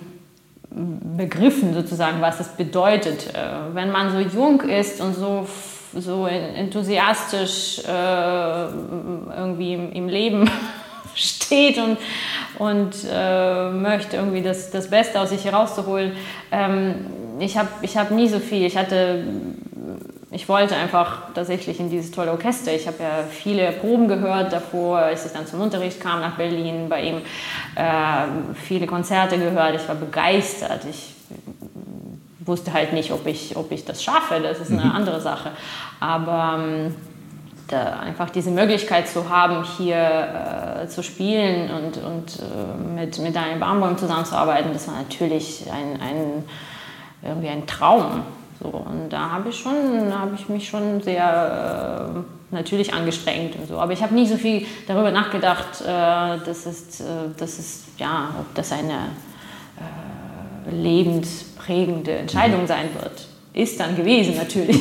[1.17, 3.35] begriffen, sozusagen, was das bedeutet.
[3.35, 5.47] Äh, wenn man so jung ist und so
[5.95, 8.65] so enthusiastisch äh,
[9.37, 10.51] irgendwie im, im Leben
[11.15, 11.99] steht und,
[12.59, 16.13] und äh, möchte irgendwie das, das Beste aus sich herauszuholen.
[16.51, 17.07] Ähm,
[17.39, 18.67] ich habe ich hab nie so viel.
[18.67, 19.25] Ich hatte,
[20.31, 22.73] ich wollte einfach tatsächlich in dieses tolle Orchester.
[22.73, 26.89] Ich habe ja viele Proben gehört davor, als ich dann zum Unterricht kam nach Berlin,
[26.89, 27.17] bei ihm
[27.75, 29.77] äh, viele Konzerte gehört.
[29.77, 30.85] Ich war begeistert.
[30.89, 31.15] Ich
[32.41, 34.41] wusste halt nicht, ob ich, ob ich das schaffe.
[34.41, 34.93] Das ist eine mhm.
[34.93, 35.51] andere Sache.
[36.01, 36.95] Aber ähm,
[37.73, 43.35] da einfach diese Möglichkeit zu haben, hier äh, zu spielen und, und äh, mit, mit
[43.35, 46.45] Daniel Baumbaum zusammenzuarbeiten, das war natürlich ein, ein
[47.23, 48.23] irgendwie ein Traum.
[48.61, 49.73] So, und da habe ich schon,
[50.13, 53.79] habe ich mich schon sehr äh, natürlich angestrengt und so.
[53.79, 57.05] Aber ich habe nie so viel darüber nachgedacht, äh, dass es, äh,
[57.37, 59.09] dass es, ja, ob das eine
[59.79, 62.67] äh, lebensprägende Entscheidung mhm.
[62.67, 63.27] sein wird.
[63.55, 64.81] Ist dann gewesen natürlich.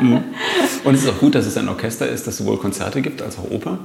[0.00, 0.22] Mhm.
[0.84, 3.38] und es ist auch gut, dass es ein Orchester ist, das sowohl Konzerte gibt als
[3.38, 3.78] auch Oper.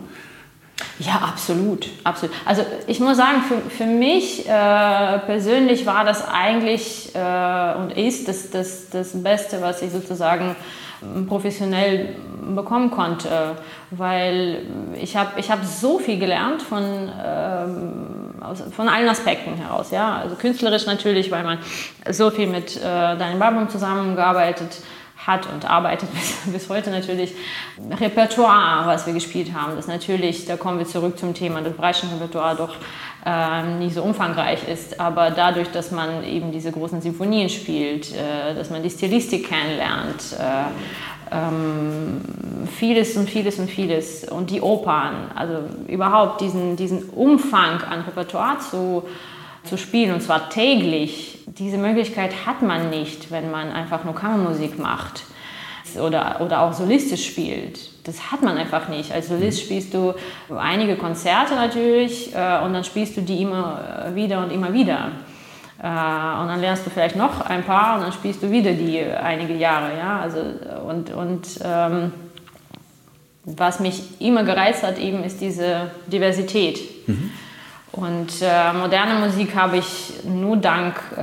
[1.00, 2.36] Ja, absolut, absolut.
[2.46, 8.28] Also ich muss sagen, für, für mich äh, persönlich war das eigentlich äh, und ist
[8.28, 10.56] das, das, das Beste, was ich sozusagen
[11.02, 12.16] ähm, professionell
[12.56, 13.56] bekommen konnte,
[13.90, 14.68] weil
[15.02, 19.90] ich habe ich hab so viel gelernt von, ähm, aus, von allen Aspekten heraus.
[19.90, 20.18] Ja?
[20.18, 21.58] Also künstlerisch natürlich, weil man
[22.12, 27.34] so viel mit äh, Daniel Barbum zusammengearbeitet hat hat und arbeitet bis, bis heute natürlich.
[28.00, 32.10] Repertoire, was wir gespielt haben, das natürlich, da kommen wir zurück zum Thema, das Breitschen
[32.10, 32.76] Repertoire doch
[33.26, 38.54] ähm, nicht so umfangreich ist, aber dadurch, dass man eben diese großen Sinfonien spielt, äh,
[38.54, 40.66] dass man die Stilistik kennenlernt, äh,
[41.32, 42.22] ähm,
[42.78, 48.60] vieles und vieles und vieles und die Opern, also überhaupt diesen, diesen Umfang an Repertoire
[48.60, 49.04] zu
[49.64, 51.40] zu spielen und zwar täglich.
[51.48, 55.24] Diese Möglichkeit hat man nicht, wenn man einfach nur Kammermusik macht
[56.00, 57.80] oder, oder auch solistisch spielt.
[58.06, 59.12] Das hat man einfach nicht.
[59.14, 59.66] Als Solist mhm.
[59.66, 60.14] spielst du
[60.50, 65.12] einige Konzerte natürlich äh, und dann spielst du die immer wieder und immer wieder.
[65.82, 69.02] Äh, und dann lernst du vielleicht noch ein paar und dann spielst du wieder die
[69.02, 69.98] einige Jahre.
[69.98, 70.20] Ja?
[70.20, 70.40] Also,
[70.86, 72.12] und und ähm,
[73.46, 77.08] was mich immer gereizt hat, eben ist diese Diversität.
[77.08, 77.32] Mhm.
[77.94, 81.20] Und äh, moderne Musik habe ich nur dank äh,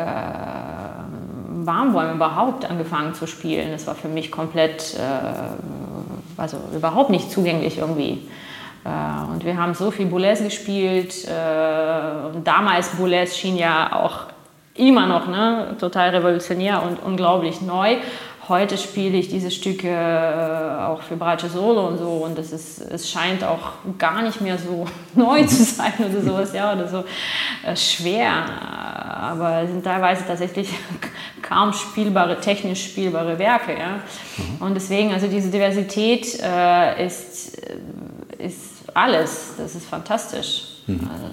[1.67, 3.73] Warmwollen überhaupt angefangen zu spielen.
[3.73, 8.29] Das war für mich komplett, äh, also überhaupt nicht zugänglich irgendwie.
[8.85, 11.25] Äh, und wir haben so viel Boulez gespielt.
[11.25, 11.31] Äh,
[12.45, 14.27] damals Boulez schien ja auch
[14.75, 17.97] immer noch ne, total revolutionär und unglaublich neu.
[18.51, 22.81] Heute spiele ich diese Stücke äh, auch für Bratsche Solo und so und es, ist,
[22.81, 27.05] es scheint auch gar nicht mehr so neu zu sein oder sowas, ja, oder so
[27.65, 28.33] äh, schwer.
[28.33, 30.69] Aber es sind teilweise tatsächlich
[31.43, 33.79] kaum spielbare, technisch spielbare Werke.
[33.79, 34.01] Ja.
[34.37, 34.67] Mhm.
[34.67, 40.65] Und deswegen, also diese Diversität äh, ist, äh, ist alles, das ist fantastisch.
[40.89, 41.09] Mhm.
[41.13, 41.27] Also,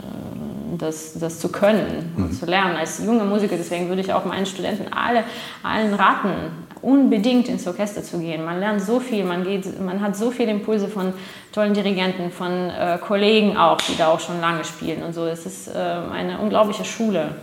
[0.78, 2.32] das, das zu können und mhm.
[2.32, 3.56] zu lernen als junger Musiker.
[3.58, 5.24] Deswegen würde ich auch meinen Studenten alle,
[5.64, 8.46] allen raten, unbedingt ins Orchester zu gehen.
[8.46, 11.12] Man lernt so viel, man, geht, man hat so viele Impulse von
[11.52, 15.26] tollen Dirigenten, von äh, Kollegen auch, die da auch schon lange spielen und so.
[15.26, 17.36] Es ist äh, eine unglaubliche Schule.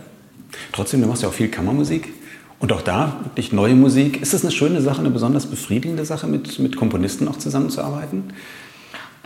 [0.71, 2.11] Trotzdem, du machst ja auch viel Kammermusik.
[2.57, 4.19] Und auch da wirklich neue Musik.
[4.19, 8.33] Ist das eine schöne Sache, eine besonders befriedigende Sache, mit, mit Komponisten auch zusammenzuarbeiten?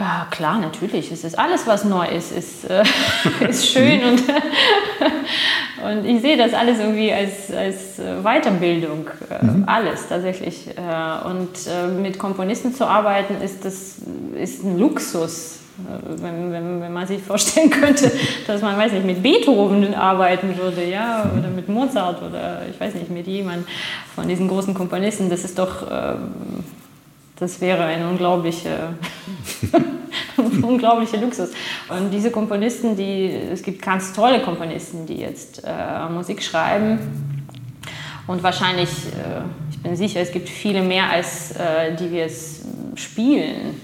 [0.02, 1.12] Ah, klar, natürlich.
[1.12, 2.84] Es ist alles, was neu ist, ist, äh,
[3.50, 4.24] ist schön und,
[5.84, 9.08] und ich sehe das alles irgendwie als, als Weiterbildung.
[9.30, 9.64] Äh, mhm.
[9.68, 10.68] Alles tatsächlich.
[10.70, 13.98] Äh, und äh, mit Komponisten zu arbeiten, ist, das,
[14.36, 15.60] ist ein Luxus.
[15.80, 18.10] Äh, wenn, wenn, wenn man sich vorstellen könnte,
[18.48, 22.96] dass man, weiß nicht, mit Beethoven arbeiten würde, ja, oder mit Mozart oder ich weiß
[22.96, 23.66] nicht, mit jemandem
[24.16, 25.86] von diesen großen Komponisten, das ist doch
[27.40, 28.94] das wäre ein unglaublicher,
[30.62, 31.52] unglaublicher Luxus.
[31.88, 37.00] Und diese Komponisten, die, es gibt ganz tolle Komponisten, die jetzt äh, Musik schreiben.
[38.28, 42.62] Und wahrscheinlich, äh, ich bin sicher, es gibt viele mehr, als äh, die wir es
[42.96, 43.80] spielen.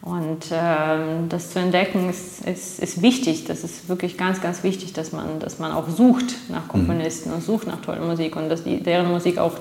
[0.00, 3.46] Und ähm, das zu entdecken ist, ist, ist, wichtig.
[3.46, 7.36] Das ist wirklich ganz, ganz wichtig, dass man, dass man auch sucht nach Komponisten mhm.
[7.36, 9.54] und sucht nach toller Musik und dass die, deren Musik auch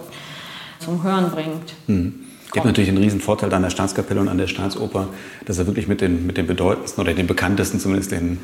[0.80, 1.74] zum Hören bringt.
[1.88, 2.23] Mhm.
[2.54, 5.08] Es gibt natürlich einen riesen Vorteil an der Staatskapelle und an der Staatsoper,
[5.44, 8.38] dass er wirklich mit den, mit den bedeutendsten oder den bekanntesten zumindest den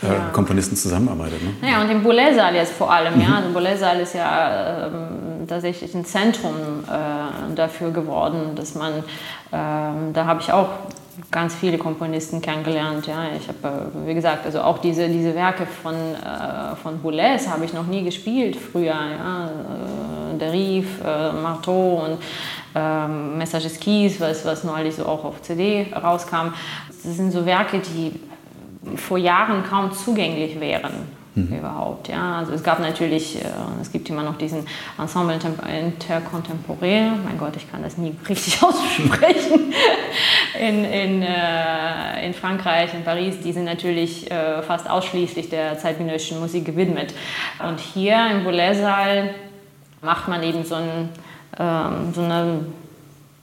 [0.00, 0.28] äh, ja.
[0.32, 1.42] Komponisten zusammenarbeitet.
[1.42, 1.50] Ne?
[1.60, 3.16] Naja, und im Boulez-Saal jetzt vor allem.
[3.16, 3.20] Mhm.
[3.20, 3.34] Ja?
[3.38, 4.90] Also Boulez-Saal ist ja äh,
[5.48, 6.54] tatsächlich ein Zentrum
[6.86, 8.92] äh, dafür geworden, dass man,
[9.50, 10.68] ähm, da habe ich auch
[11.32, 13.08] ganz viele Komponisten kennengelernt.
[13.08, 13.24] Ja.
[13.36, 17.64] Ich habe, äh, wie gesagt, also auch diese, diese Werke von, äh, von Boulez habe
[17.64, 18.94] ich noch nie gespielt früher.
[18.94, 19.46] Ja.
[19.46, 22.18] Äh, Derive, äh, Marteau und
[22.78, 26.52] ähm, Messages Keys, was, was neulich so auch auf CD rauskam.
[26.88, 28.12] Das sind so Werke, die
[28.96, 31.18] vor Jahren kaum zugänglich wären.
[31.34, 31.58] Mhm.
[31.58, 32.38] Überhaupt, ja.
[32.38, 33.48] Also es gab natürlich, äh,
[33.80, 34.66] es gibt immer noch diesen
[34.98, 39.72] Ensemble Intercontemporain, mein Gott, ich kann das nie richtig aussprechen,
[40.58, 46.40] in, in, äh, in Frankreich, in Paris, die sind natürlich äh, fast ausschließlich der zeitgenössischen
[46.40, 47.14] Musik gewidmet.
[47.66, 49.34] Und hier im Boulez-Saal
[50.02, 51.10] macht man eben so ein
[51.58, 52.60] ähm, so eine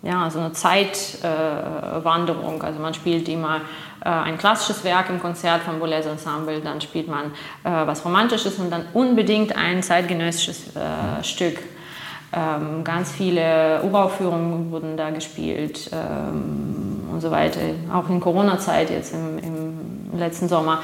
[0.05, 2.61] ja, so eine Zeitwanderung.
[2.61, 3.61] Äh, also man spielt immer
[4.05, 7.31] äh, ein klassisches Werk im Konzert vom Boulez Ensemble, dann spielt man
[7.63, 11.57] äh, was Romantisches und dann unbedingt ein zeitgenössisches äh, Stück.
[12.31, 17.59] Ähm, ganz viele Uraufführungen wurden da gespielt ähm, und so weiter.
[17.93, 20.81] Auch in Corona-Zeit jetzt im, im letzten Sommer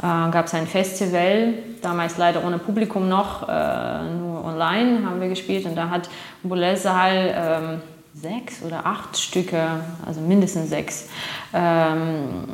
[0.00, 5.64] gab es ein Festival, damals leider ohne Publikum noch, äh, nur online haben wir gespielt
[5.66, 6.08] und da hat
[6.42, 7.80] Boulez Saal ähm,
[8.14, 9.62] sechs oder acht Stücke,
[10.04, 11.08] also mindestens sechs
[11.52, 12.44] ähm,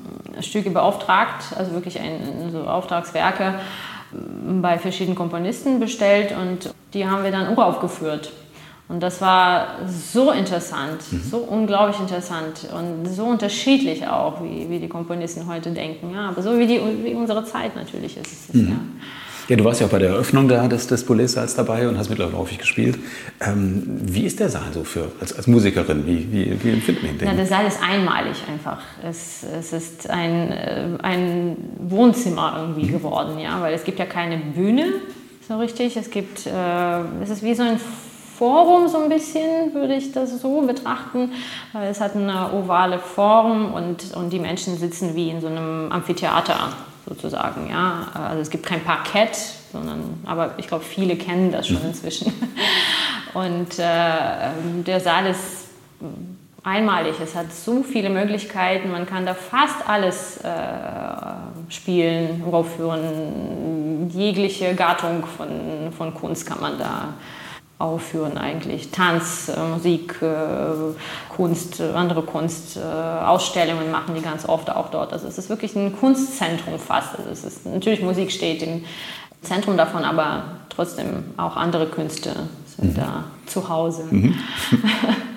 [0.41, 3.55] Stücke beauftragt, also wirklich ein, so Auftragswerke
[4.61, 8.33] bei verschiedenen Komponisten bestellt und die haben wir dann uraufgeführt.
[8.93, 11.23] Und das war so interessant, mhm.
[11.23, 16.11] so unglaublich interessant und so unterschiedlich auch, wie, wie die Komponisten heute denken.
[16.15, 18.55] Ja, aber so wie, die, wie unsere Zeit natürlich ist es.
[18.55, 18.69] Mhm.
[18.69, 18.77] Ja.
[19.49, 22.11] Ja, du warst ja auch bei der Eröffnung da des, des Boulez-Saals dabei und hast
[22.11, 22.99] mittlerweile häufig gespielt.
[23.41, 26.07] Ähm, wie ist der Saal so für, als, als Musikerin?
[26.07, 27.29] Wie, wie, wie empfinden ihn den?
[27.29, 28.83] Ja, der Saal ist einmalig einfach.
[29.03, 32.93] Es, es ist ein, äh, ein Wohnzimmer irgendwie mhm.
[32.93, 34.85] geworden, ja, weil es gibt ja keine Bühne
[35.49, 35.97] so richtig.
[35.97, 37.81] Es gibt, äh, es ist wie so ein
[38.43, 41.31] Forum so ein bisschen, würde ich das so betrachten,
[41.73, 45.93] weil es hat eine ovale Form und, und die Menschen sitzen wie in so einem
[45.93, 46.73] Amphitheater
[47.09, 47.71] sozusagen.
[47.71, 48.09] Ja?
[48.13, 49.37] Also es gibt kein Parkett,
[49.71, 51.91] sondern, aber ich glaube, viele kennen das schon mhm.
[51.91, 52.33] inzwischen.
[53.35, 55.69] Und äh, ähm, der Saal ist
[56.65, 57.15] einmalig.
[57.23, 58.91] Es hat so viele Möglichkeiten.
[58.91, 60.49] Man kann da fast alles äh,
[61.69, 64.11] spielen, aufführen.
[64.13, 67.15] Jegliche Gattung von, von Kunst kann man da
[67.83, 68.91] aufführen eigentlich.
[68.91, 70.95] Tanz, äh, Musik, äh,
[71.35, 75.13] Kunst, äh, andere Kunst, Ausstellungen machen die ganz oft auch dort.
[75.13, 77.17] Also es ist wirklich ein Kunstzentrum fast.
[77.19, 78.85] Also es ist, natürlich Musik steht im
[79.43, 82.31] Zentrum davon, aber trotzdem auch andere Künste
[82.77, 83.01] sind mhm.
[83.01, 84.05] da zu Hause.
[84.11, 84.35] Mhm.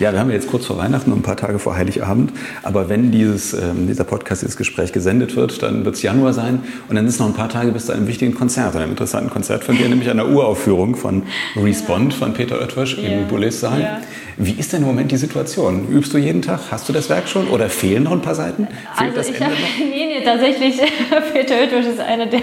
[0.00, 2.32] Ja, wir haben jetzt kurz vor Weihnachten und ein paar Tage vor Heiligabend.
[2.62, 6.62] Aber wenn dieses, ähm, dieser Podcast, dieses Gespräch gesendet wird, dann wird es Januar sein.
[6.88, 9.30] Und dann ist es noch ein paar Tage bis zu einem wichtigen Konzert, einem interessanten
[9.30, 11.24] Konzert von dir, nämlich einer Uraufführung von
[11.56, 13.08] Respond von Peter Oetwisch ja.
[13.08, 13.80] im Boulez-Saal.
[13.80, 14.00] Ja.
[14.36, 15.88] Wie ist denn im Moment die Situation?
[15.88, 16.60] Übst du jeden Tag?
[16.70, 17.48] Hast du das Werk schon?
[17.48, 18.68] Oder fehlen noch ein paar Seiten?
[18.96, 20.80] Fehlt also ich habe, nee, nee, tatsächlich,
[21.32, 22.42] Peter Oetwisch ist einer der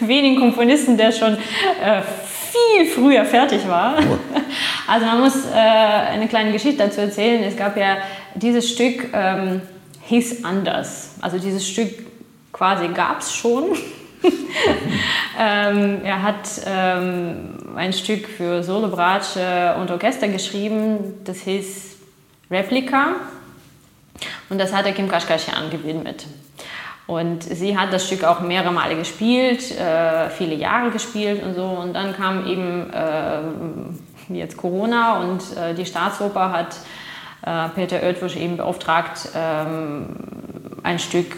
[0.00, 2.02] wenigen Komponisten, der schon äh,
[2.50, 3.98] viel früher fertig war.
[4.00, 4.18] Oh.
[4.90, 7.44] Also man muss äh, eine kleine Geschichte dazu erzählen.
[7.44, 7.98] Es gab ja
[8.34, 9.62] dieses Stück ähm,
[10.06, 11.14] hieß anders.
[11.20, 11.90] Also dieses Stück
[12.52, 13.66] quasi gab es schon.
[15.38, 21.96] ähm, er hat ähm, ein Stück für Solo, Bratsche und Orchester geschrieben, das hieß
[22.50, 23.12] Replika
[24.48, 26.26] und das hat er Kim Kashkashian gewidmet.
[27.06, 31.64] Und sie hat das Stück auch mehrere Male gespielt, äh, viele Jahre gespielt und so.
[31.64, 33.40] Und dann kam eben äh,
[34.36, 36.76] jetzt Corona und äh, die Staatsoper hat
[37.42, 40.06] äh, Peter Oetwisch eben beauftragt, ähm,
[40.82, 41.36] ein Stück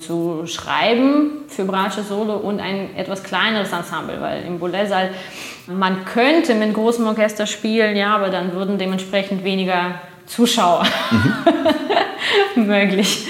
[0.00, 5.10] zu schreiben für Bratsche Solo und ein etwas kleineres Ensemble, weil im Boulez-Saal
[5.66, 12.66] man könnte mit großem Orchester spielen, ja, aber dann würden dementsprechend weniger Zuschauer mhm.
[12.66, 13.26] möglich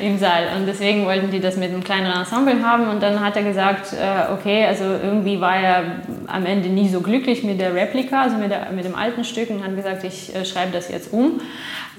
[0.00, 0.56] im Saal.
[0.56, 2.88] Und deswegen wollten die das mit einem kleineren Ensemble haben.
[2.88, 5.84] Und dann hat er gesagt, äh, okay, also irgendwie war er
[6.26, 9.50] am Ende nie so glücklich mit der Replika, also mit, der, mit dem alten Stück
[9.50, 11.40] und hat gesagt, ich äh, schreibe das jetzt um.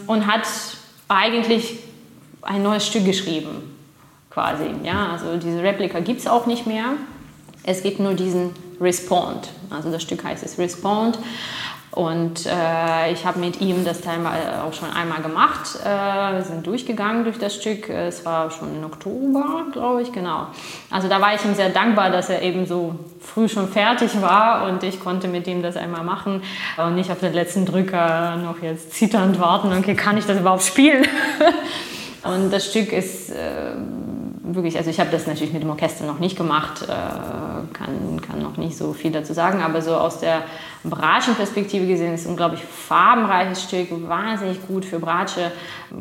[0.07, 0.47] Und hat
[1.07, 1.79] eigentlich
[2.41, 3.75] ein neues Stück geschrieben,
[4.29, 4.65] quasi.
[4.83, 6.93] Ja, also diese Replika gibt es auch nicht mehr.
[7.63, 9.49] Es gibt nur diesen Respond.
[9.69, 11.19] Also das Stück heißt es Respond.
[11.91, 14.19] Und äh, ich habe mit ihm das Teil
[14.63, 15.79] auch schon einmal gemacht.
[15.83, 15.87] Äh,
[16.35, 17.89] wir sind durchgegangen durch das Stück.
[17.89, 20.47] Es war schon im Oktober, glaube ich, genau.
[20.91, 24.67] Also da war ich ihm sehr dankbar, dass er eben so früh schon fertig war
[24.67, 26.43] und ich konnte mit ihm das einmal machen
[26.77, 29.73] und nicht auf den letzten Drücker noch jetzt zitternd warten.
[29.77, 31.07] Okay, kann ich das überhaupt spielen?
[32.23, 33.73] und das Stück ist äh,
[34.55, 36.87] wirklich, also ich habe das natürlich mit dem Orchester noch nicht gemacht, äh,
[37.73, 40.43] kann, kann noch nicht so viel dazu sagen, aber so aus der
[40.83, 45.51] Bratschenperspektive gesehen ist es ein unglaublich farbenreiches Stück, wahnsinnig gut für Bratsche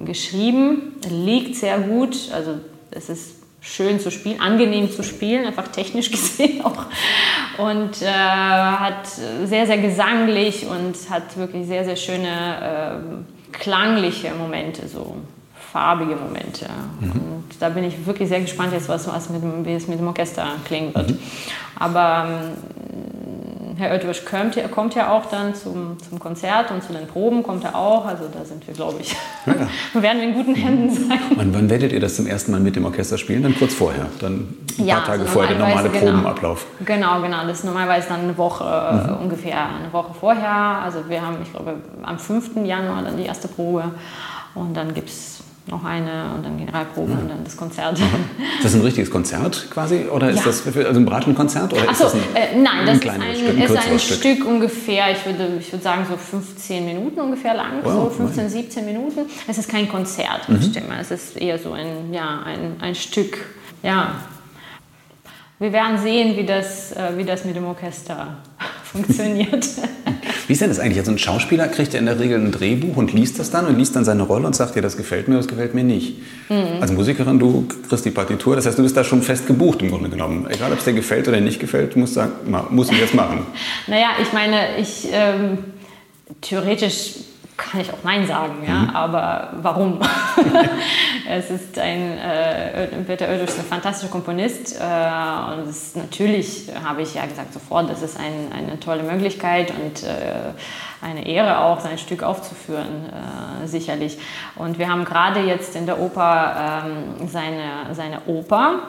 [0.04, 2.54] geschrieben, liegt sehr gut, also
[2.90, 6.84] es ist schön zu spielen, angenehm zu spielen, einfach technisch gesehen auch.
[7.58, 13.02] Und äh, hat sehr, sehr gesanglich und hat wirklich sehr, sehr schöne
[13.52, 15.16] äh, klangliche Momente so
[15.72, 16.66] farbige Momente.
[17.00, 17.10] Mhm.
[17.10, 19.98] Und da bin ich wirklich sehr gespannt jetzt, was, was mit dem, wie es mit
[19.98, 21.10] dem Orchester klingen wird.
[21.10, 21.18] Mhm.
[21.78, 27.06] Aber ähm, Herr Oetwisch kommt, kommt, ja auch dann zum, zum Konzert und zu den
[27.06, 28.06] Proben kommt er auch.
[28.06, 29.14] Also da sind wir, glaube ich,
[29.46, 29.54] ja.
[30.02, 31.20] werden wir in guten Händen sein.
[31.36, 33.44] Und wann werdet ihr das zum ersten Mal mit dem Orchester spielen?
[33.44, 36.66] Dann kurz vorher, dann ein ja, paar Tage also vorher, der normale genau, Probenablauf.
[36.84, 37.46] Genau, genau.
[37.46, 39.22] Das ist normalerweise dann eine Woche mhm.
[39.24, 40.50] ungefähr, eine Woche vorher.
[40.82, 42.56] Also wir haben, ich glaube, am 5.
[42.64, 43.92] Januar dann die erste Probe
[44.56, 45.37] und dann gibt es
[45.70, 47.18] noch eine und dann Generalprobe ja.
[47.18, 47.98] und dann das Konzert.
[47.98, 50.44] Ist das ein richtiges Konzert quasi oder ist ja.
[50.46, 53.48] das also ein Bratschenkonzert oder ist das ein, äh, nein, das ein ist ein, Stück,
[53.48, 54.18] ein, ist ein Stück.
[54.18, 54.46] Stück.
[54.46, 58.50] ungefähr, ich würde, ich würde sagen so 15 Minuten ungefähr lang, wow, so 15, mein.
[58.50, 59.20] 17 Minuten.
[59.46, 60.62] Es ist kein Konzert, mhm.
[60.62, 61.00] Stimme.
[61.00, 63.38] Es ist eher so ein, ja, ein, ein Stück,
[63.82, 64.14] ja.
[65.60, 68.36] Wir werden sehen, wie das, äh, wie das mit dem Orchester
[68.84, 69.66] funktioniert.
[70.46, 70.98] Wie ist denn das eigentlich?
[70.98, 73.76] Also ein Schauspieler kriegt ja in der Regel ein Drehbuch und liest das dann und
[73.76, 76.18] liest dann seine Rolle und sagt dir, das gefällt mir, das gefällt mir nicht.
[76.48, 76.80] Mhm.
[76.80, 79.90] Als Musikerin, du kriegst die Partitur, das heißt, du bist da schon fest gebucht im
[79.90, 80.46] Grunde genommen.
[80.48, 82.32] Egal, ob es dir gefällt oder nicht gefällt, du musst sagen,
[82.70, 83.44] muss ich jetzt machen.
[83.88, 85.58] naja, ich meine, ich ähm,
[86.40, 87.14] theoretisch
[87.58, 88.90] kann ich auch Nein sagen, ja, mhm.
[88.96, 90.00] aber warum?
[91.28, 97.02] es ist ein, äh, Peter Oedosch ist ein fantastischer Komponist äh, und es, natürlich habe
[97.02, 100.54] ich ja gesagt sofort, das ist ein, eine tolle Möglichkeit und äh,
[101.02, 104.18] eine Ehre auch, sein Stück aufzuführen, äh, sicherlich.
[104.54, 108.82] Und wir haben gerade jetzt in der Oper ähm, seine, seine Oper,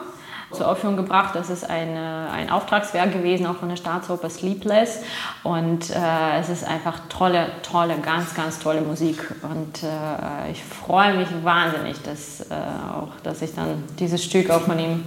[0.52, 1.34] zur Aufführung gebracht.
[1.34, 5.00] Das ist eine, ein Auftragswerk gewesen, auch von der Staatsoper Sleepless.
[5.42, 9.18] Und äh, es ist einfach tolle, tolle, ganz, ganz tolle Musik.
[9.42, 14.62] Und äh, ich freue mich wahnsinnig, dass, äh, auch, dass ich dann dieses Stück auch
[14.62, 15.04] von ihm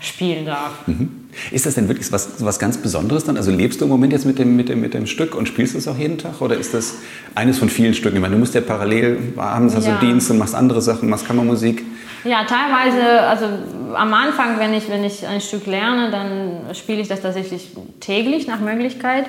[0.00, 0.86] spielen darf.
[0.86, 1.28] Mhm.
[1.50, 3.36] Ist das denn wirklich was, was ganz Besonderes dann?
[3.36, 5.74] Also lebst du im Moment jetzt mit dem, mit, dem, mit dem Stück und spielst
[5.74, 6.40] es auch jeden Tag?
[6.40, 6.96] Oder ist das
[7.34, 8.16] eines von vielen Stücken?
[8.16, 11.26] Ich meine, du musst ja parallel, abends hast du Dienst und machst andere Sachen, machst
[11.26, 11.84] Kammermusik.
[12.28, 13.46] Ja, teilweise, also
[13.94, 18.46] am Anfang, wenn ich, wenn ich ein Stück lerne, dann spiele ich das tatsächlich täglich
[18.46, 19.24] nach Möglichkeit,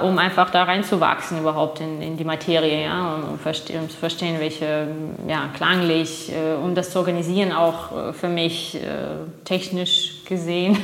[0.00, 4.36] um einfach da reinzuwachsen überhaupt in, in die Materie, ja, um, um, verste zu verstehen,
[4.38, 4.86] welche,
[5.26, 8.78] ja, klanglich, äh, um das zu organisieren, auch äh, für mich äh,
[9.44, 10.78] technisch gesehen.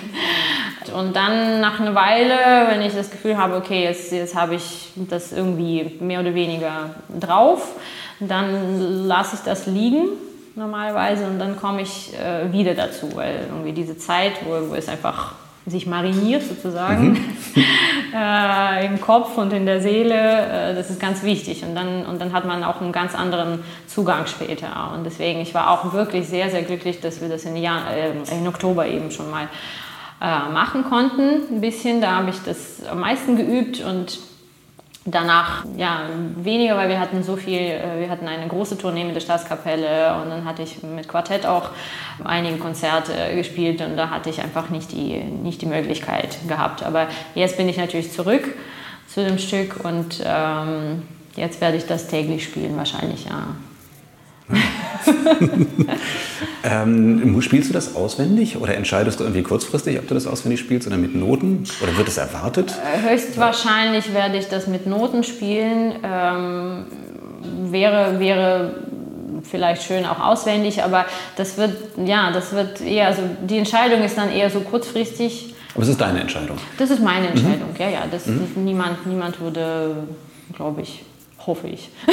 [0.92, 2.34] Und dann nach einer Weile,
[2.70, 6.90] wenn ich das Gefühl habe, okay, jetzt, jetzt habe ich das irgendwie mehr oder weniger
[7.20, 7.76] drauf,
[8.18, 10.08] dann lasse ich das liegen
[10.54, 14.88] normalerweise und dann komme ich äh, wieder dazu, weil irgendwie diese Zeit, wo, wo es
[14.88, 15.34] einfach
[15.64, 17.18] sich mariniert sozusagen mhm.
[18.14, 21.62] äh, im Kopf und in der Seele, äh, das ist ganz wichtig.
[21.64, 24.92] Und dann, und dann hat man auch einen ganz anderen Zugang später.
[24.94, 28.10] Und deswegen, ich war auch wirklich sehr, sehr glücklich, dass wir das in, Jahr, äh,
[28.36, 29.48] in Oktober eben schon mal
[30.20, 34.18] äh, machen konnten, ein bisschen, da habe ich das am meisten geübt und
[35.04, 36.02] Danach ja
[36.36, 40.14] weniger, weil wir hatten so viel, äh, wir hatten eine große Tournee mit der Staatskapelle
[40.22, 41.70] und dann hatte ich mit Quartett auch
[42.22, 46.84] einige Konzerte gespielt und da hatte ich einfach nicht die, nicht die Möglichkeit gehabt.
[46.84, 48.44] Aber jetzt bin ich natürlich zurück
[49.08, 51.02] zu dem Stück und ähm,
[51.34, 53.48] jetzt werde ich das täglich spielen, wahrscheinlich, ja.
[56.64, 60.86] ähm, spielst du das auswendig oder entscheidest du irgendwie kurzfristig, ob du das auswendig spielst
[60.86, 61.64] oder mit Noten?
[61.82, 62.72] Oder wird es erwartet?
[62.72, 65.94] Äh, höchstwahrscheinlich werde ich das mit Noten spielen.
[66.04, 66.84] Ähm,
[67.70, 68.74] wäre, wäre
[69.42, 74.16] vielleicht schön auch auswendig, aber das wird, ja, das wird eher, also die Entscheidung ist
[74.16, 75.54] dann eher so kurzfristig.
[75.74, 76.58] Aber es ist deine Entscheidung?
[76.78, 77.32] Das ist meine mhm.
[77.32, 77.80] Entscheidung, mhm.
[77.80, 78.02] ja, ja.
[78.10, 78.48] Das, mhm.
[78.56, 79.96] niemand, niemand würde,
[80.54, 81.02] glaube ich,
[81.46, 81.90] hoffe ich,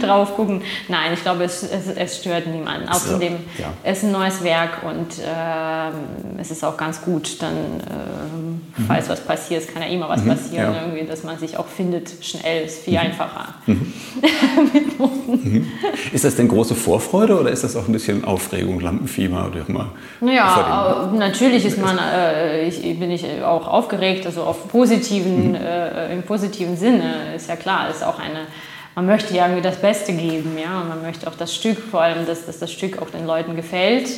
[0.00, 0.62] drauf gucken.
[0.88, 2.88] Nein, ich glaube, es, es, es stört niemanden.
[2.88, 3.72] Außerdem ja.
[3.82, 9.06] es ist ein neues Werk und äh, es ist auch ganz gut, dann, äh, falls
[9.06, 9.12] mhm.
[9.12, 10.30] was passiert, es kann ja immer was mhm.
[10.30, 10.82] passieren, ja.
[10.82, 13.00] irgendwie, dass man sich auch findet, schnell, ist viel mhm.
[13.00, 13.54] einfacher.
[13.66, 13.92] Mhm.
[14.72, 15.72] Mit Noten.
[16.12, 19.92] Ist das denn große Vorfreude oder ist das auch ein bisschen Aufregung, Lampenfieber oder immer?
[20.20, 25.54] Naja, natürlich ist man, äh, ich, bin ich auch aufgeregt, also auf positiven, mhm.
[25.54, 28.46] äh, im positiven positiven Sinne, ist ja klar, ist auch eine,
[28.94, 32.02] man möchte ja irgendwie das Beste geben, ja, und man möchte auch das Stück, vor
[32.02, 34.08] allem, dass, dass das Stück auch den Leuten gefällt.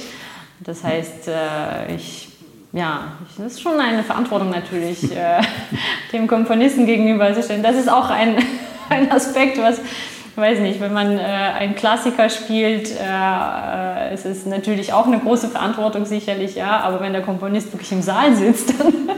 [0.60, 2.28] Das heißt, äh, ich,
[2.72, 5.40] ja, das ist schon eine Verantwortung natürlich, äh,
[6.12, 7.62] dem Komponisten gegenüber zu stellen.
[7.62, 8.36] Das ist auch ein,
[8.88, 9.80] ein Aspekt, was,
[10.38, 15.18] weiß nicht, wenn man äh, einen Klassiker spielt, äh, äh, es ist natürlich auch eine
[15.18, 19.10] große Verantwortung sicherlich, ja, aber wenn der Komponist wirklich im Saal sitzt, dann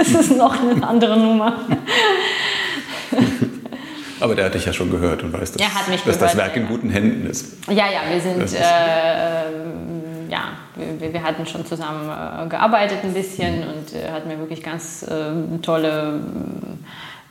[0.00, 1.60] ist es noch eine andere Nummer.
[4.20, 6.66] Aber der hat dich ja schon gehört und weiß, dass, dass gehört, das Werk in
[6.66, 7.56] guten Händen ist.
[7.68, 10.52] Ja, ja, wir sind, äh, ja,
[10.98, 13.68] wir, wir, hatten schon zusammen äh, gearbeitet ein bisschen mhm.
[13.68, 16.20] und er hat mir wirklich ganz äh, tolle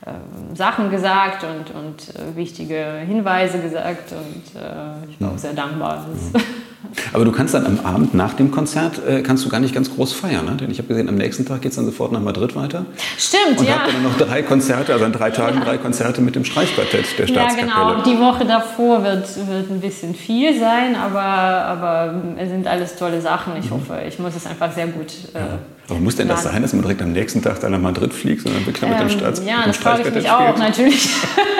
[0.04, 5.52] äh, Sachen gesagt und, und äh, wichtige Hinweise gesagt und äh, ich war auch sehr
[5.52, 6.06] dankbar.
[6.06, 6.40] Mhm.
[7.12, 9.94] Aber du kannst dann am Abend nach dem Konzert, äh, kannst du gar nicht ganz
[9.94, 10.52] groß feiern, ne?
[10.52, 12.86] denn ich habe gesehen, am nächsten Tag geht es dann sofort nach Madrid weiter.
[13.16, 13.74] Stimmt, und ja.
[13.74, 15.64] Und habt dann noch drei Konzerte, also an drei Tagen ja.
[15.64, 17.68] drei Konzerte mit dem Streichquartett der Staatskapelle.
[17.68, 18.02] Ja, genau.
[18.04, 23.20] Die Woche davor wird, wird ein bisschen viel sein, aber, aber es sind alles tolle
[23.20, 23.54] Sachen.
[23.58, 23.74] Ich mhm.
[23.74, 25.58] hoffe, ich muss es einfach sehr gut äh, ja.
[25.90, 28.42] Aber muss denn das sein, dass man direkt am nächsten Tag dann nach Madrid fliegt,
[28.42, 31.08] sondern wirklich ähm, mit dem ähm, Staats Ja, das frage ich mich auch, natürlich.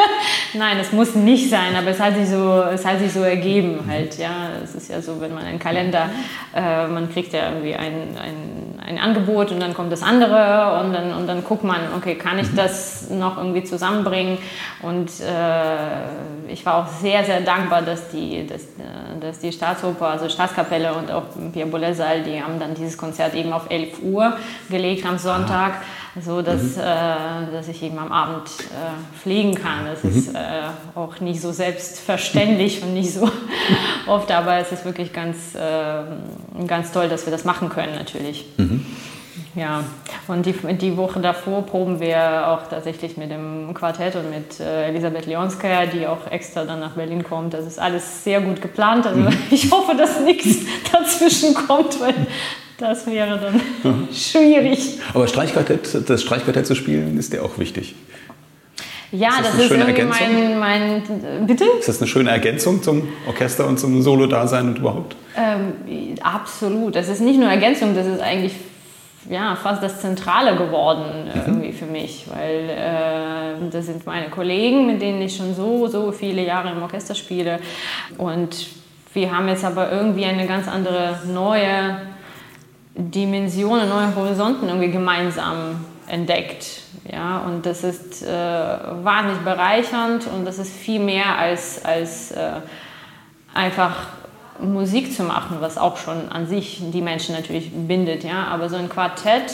[0.53, 3.81] Nein, das muss nicht sein, aber es hat sich so, es hat sich so ergeben
[3.89, 4.51] halt, ja.
[4.63, 6.11] Es ist ja so, wenn man einen Kalender,
[6.55, 10.93] äh, man kriegt ja irgendwie ein, ein, ein Angebot und dann kommt das andere und
[10.93, 12.57] dann, und dann guckt man, okay, kann ich mhm.
[12.57, 14.37] das noch irgendwie zusammenbringen?
[14.83, 20.09] Und äh, ich war auch sehr, sehr dankbar, dass die, dass, äh, dass die Staatsoper,
[20.09, 21.25] also Staatskapelle und auch
[21.55, 24.37] Pierre Boulez-Saal, die haben dann dieses Konzert eben auf 11 Uhr Uhr
[24.69, 25.83] gelegt am Sonntag,
[26.21, 26.83] so dass, mhm.
[26.83, 29.87] äh, dass ich eben am Abend äh, fliegen kann.
[29.87, 30.11] Das mhm.
[30.11, 30.39] ist äh,
[30.95, 33.31] auch nicht so selbstverständlich und nicht so
[34.07, 38.47] oft, aber es ist wirklich ganz, äh, ganz toll, dass wir das machen können natürlich.
[38.57, 38.85] Mhm.
[39.55, 39.83] Ja,
[40.29, 44.89] und die, die Woche davor proben wir auch tatsächlich mit dem Quartett und mit äh,
[44.89, 47.55] Elisabeth Leonskaya, die auch extra dann nach Berlin kommt.
[47.55, 49.07] Das ist alles sehr gut geplant.
[49.07, 49.37] Also mhm.
[49.51, 50.59] ich hoffe, dass nichts
[50.93, 52.15] dazwischen kommt, weil
[52.79, 54.99] das wäre dann schwierig.
[55.13, 57.95] Aber Streichquartett, das Streichquartett zu spielen, ist dir auch wichtig.
[59.11, 61.47] Ja, ist das, das ist irgendwie mein, mein.
[61.47, 61.65] Bitte?
[61.79, 65.17] Ist das eine schöne Ergänzung zum Orchester und zum Solo-Dasein und überhaupt?
[65.37, 66.95] Ähm, absolut.
[66.95, 68.53] Das ist nicht nur Ergänzung, das ist eigentlich
[69.31, 71.41] ja, fast das Zentrale geworden mhm.
[71.47, 76.13] irgendwie für mich, weil äh, das sind meine Kollegen, mit denen ich schon so, so
[76.13, 77.61] viele Jahre im Orchester spiele.
[78.19, 78.69] Und
[79.15, 81.99] wir haben jetzt aber irgendwie eine ganz andere neue
[82.99, 86.83] Dimensionen, neue Horizonten irgendwie gemeinsam entdeckt.
[87.11, 92.55] Ja, und das ist äh, wahnsinnig bereichernd und das ist viel mehr als, als äh,
[93.55, 93.95] einfach
[94.61, 98.25] Musik zu machen, was auch schon an sich die Menschen natürlich bindet.
[98.25, 99.53] Ja, aber so ein Quartett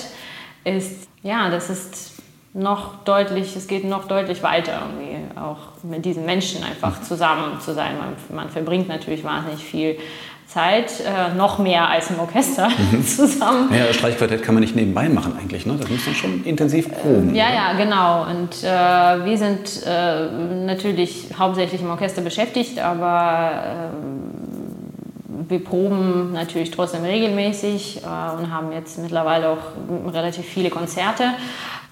[0.65, 2.15] ist, ja, das ist
[2.55, 7.75] noch deutlich, es geht noch deutlich weiter irgendwie, auch mit diesen Menschen einfach zusammen zu
[7.75, 7.99] sein.
[7.99, 9.99] Man, man verbringt natürlich wahnsinnig viel
[10.47, 13.05] Zeit äh, noch mehr als im Orchester mhm.
[13.07, 13.71] zusammen.
[13.75, 15.77] Ja, Streichquartett kann man nicht nebenbei machen eigentlich, ne?
[15.79, 17.35] Das muss man schon intensiv proben.
[17.35, 17.55] Ja, oder?
[17.55, 18.27] ja, genau.
[18.31, 26.71] Und äh, wir sind äh, natürlich hauptsächlich im Orchester beschäftigt, aber äh, wir proben natürlich
[26.71, 31.31] trotzdem regelmäßig äh, und haben jetzt mittlerweile auch relativ viele Konzerte.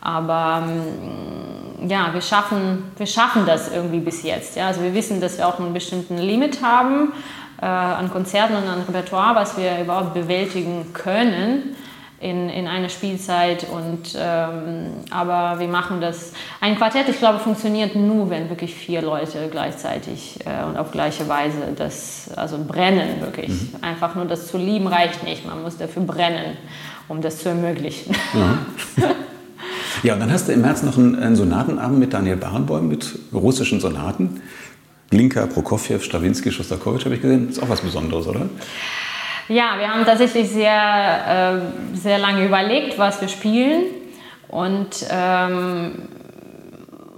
[0.01, 4.57] Aber ähm, ja, wir schaffen, wir schaffen das irgendwie bis jetzt.
[4.57, 4.69] Ja?
[4.69, 7.13] Also wir wissen, dass wir auch einen bestimmten Limit haben
[7.63, 11.77] äh, an Konzerten und an Repertoire, was wir überhaupt bewältigen können
[12.19, 13.67] in, in einer Spielzeit.
[13.71, 16.33] Und, ähm, aber wir machen das.
[16.61, 21.29] Ein Quartett, ich glaube, funktioniert nur, wenn wirklich vier Leute gleichzeitig äh, und auf gleiche
[21.29, 23.51] Weise das, also brennen wirklich.
[23.51, 23.77] Mhm.
[23.81, 25.47] Einfach nur das zu lieben reicht nicht.
[25.47, 26.57] Man muss dafür brennen,
[27.07, 28.15] um das zu ermöglichen.
[28.35, 28.59] Mhm.
[30.03, 33.21] Ja, und dann hast du im März noch einen, einen Sonatenabend mit Daniel Barenboim mit
[33.33, 34.43] russischen Sonaten.
[35.13, 37.51] Glinka, Prokofjew, Stravinsky, Schostakowitsch habe ich gesehen.
[37.51, 38.49] Ist auch was Besonderes, oder?
[39.47, 43.85] Ja, wir haben tatsächlich sehr, äh, sehr lange überlegt, was wir spielen.
[44.49, 46.09] Und, ähm,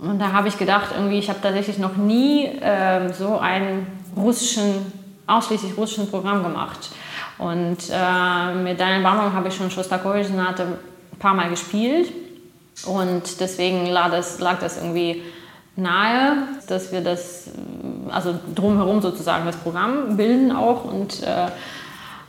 [0.01, 3.87] und da habe ich gedacht, irgendwie, ich habe tatsächlich noch nie äh, so ein
[4.17, 4.93] russischen,
[5.29, 6.91] ausschließlich russischen Programm gemacht.
[7.39, 12.13] Und äh, mit Daniel Baumgarten habe ich schon Schostakowitsch-Sonate ein paar Mal gespielt.
[12.87, 15.23] Und deswegen lag das, lag das irgendwie
[15.77, 17.51] nahe, dass wir das,
[18.11, 21.49] also drumherum sozusagen das Programm bilden auch und äh,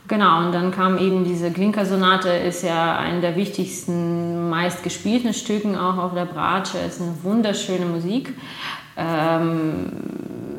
[0.08, 5.98] genau, und dann kam eben diese Glinka-Sonate, ist ja eine der wichtigsten, meistgespielten Stücken auch
[5.98, 8.34] auf der Bratsche, ist eine wunderschöne Musik.
[8.98, 9.92] Ähm,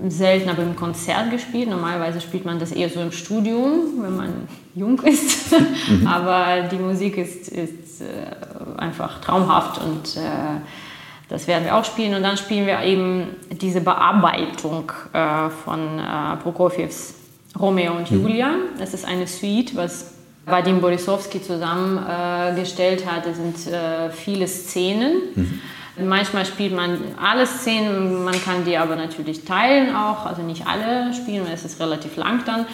[0.07, 1.69] selten aber im Konzert gespielt.
[1.69, 4.29] Normalerweise spielt man das eher so im Studium, wenn man
[4.75, 5.55] jung ist.
[5.89, 6.05] Mhm.
[6.05, 10.59] aber die Musik ist, ist äh, einfach traumhaft und äh,
[11.29, 16.37] das werden wir auch spielen und dann spielen wir eben diese Bearbeitung äh, von äh,
[16.41, 17.15] Prokofjews
[17.59, 18.21] Romeo und mhm.
[18.21, 18.51] Julia.
[18.79, 20.13] Das ist eine Suite, was
[20.45, 23.25] Vadim Borisowski zusammengestellt äh, hat.
[23.25, 25.17] Es sind äh, viele Szenen.
[25.35, 25.61] Mhm.
[26.07, 31.11] Manchmal spielt man alle Szenen, man kann die aber natürlich teilen auch, also nicht alle
[31.11, 32.67] spielen, weil es ist relativ lang dann.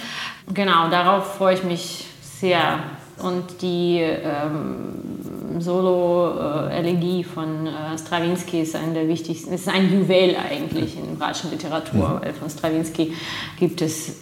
[0.54, 2.80] Genau, darauf freue ich mich sehr.
[3.20, 10.36] Und die ähm, Solo-Elegie von äh, Stravinsky ist eine der wichtigsten, es ist ein Juwel
[10.36, 12.22] eigentlich in bratschen Literatur, mhm.
[12.22, 13.14] weil von Stravinsky
[13.60, 14.16] gibt es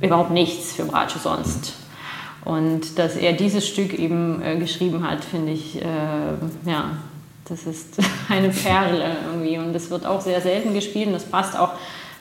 [0.00, 1.74] überhaupt nichts für Bratsche sonst.
[2.44, 5.84] Und dass er dieses Stück eben äh, geschrieben hat, finde ich, äh,
[6.64, 6.92] ja,
[7.48, 9.58] das ist eine Perle irgendwie.
[9.58, 11.70] Und das wird auch sehr selten gespielt und das passt auch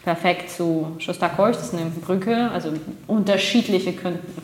[0.05, 2.51] perfekt zu Schostakowitsch, das ist eine Brücke.
[2.51, 2.71] Also
[3.07, 3.93] unterschiedliche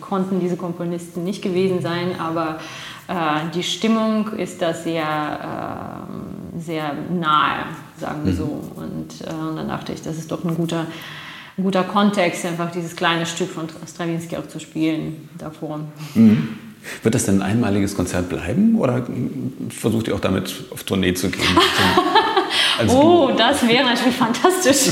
[0.02, 2.60] konnten diese Komponisten nicht gewesen sein, aber
[3.08, 3.14] äh,
[3.54, 6.08] die Stimmung ist da sehr,
[6.58, 7.66] äh, sehr nahe,
[8.00, 8.38] sagen wir mhm.
[8.38, 8.64] so.
[8.76, 10.88] Und, äh, und dann dachte ich, das ist doch ein guter,
[11.58, 15.82] ein guter Kontext, einfach dieses kleine Stück von Stravinsky auch zu spielen davor.
[16.16, 16.58] Mhm.
[17.04, 19.06] Wird das denn ein einmaliges Konzert bleiben oder
[19.70, 21.46] versucht ihr auch damit auf Tournee zu gehen?
[22.88, 23.38] oh, du?
[23.38, 24.92] das wäre natürlich fantastisch.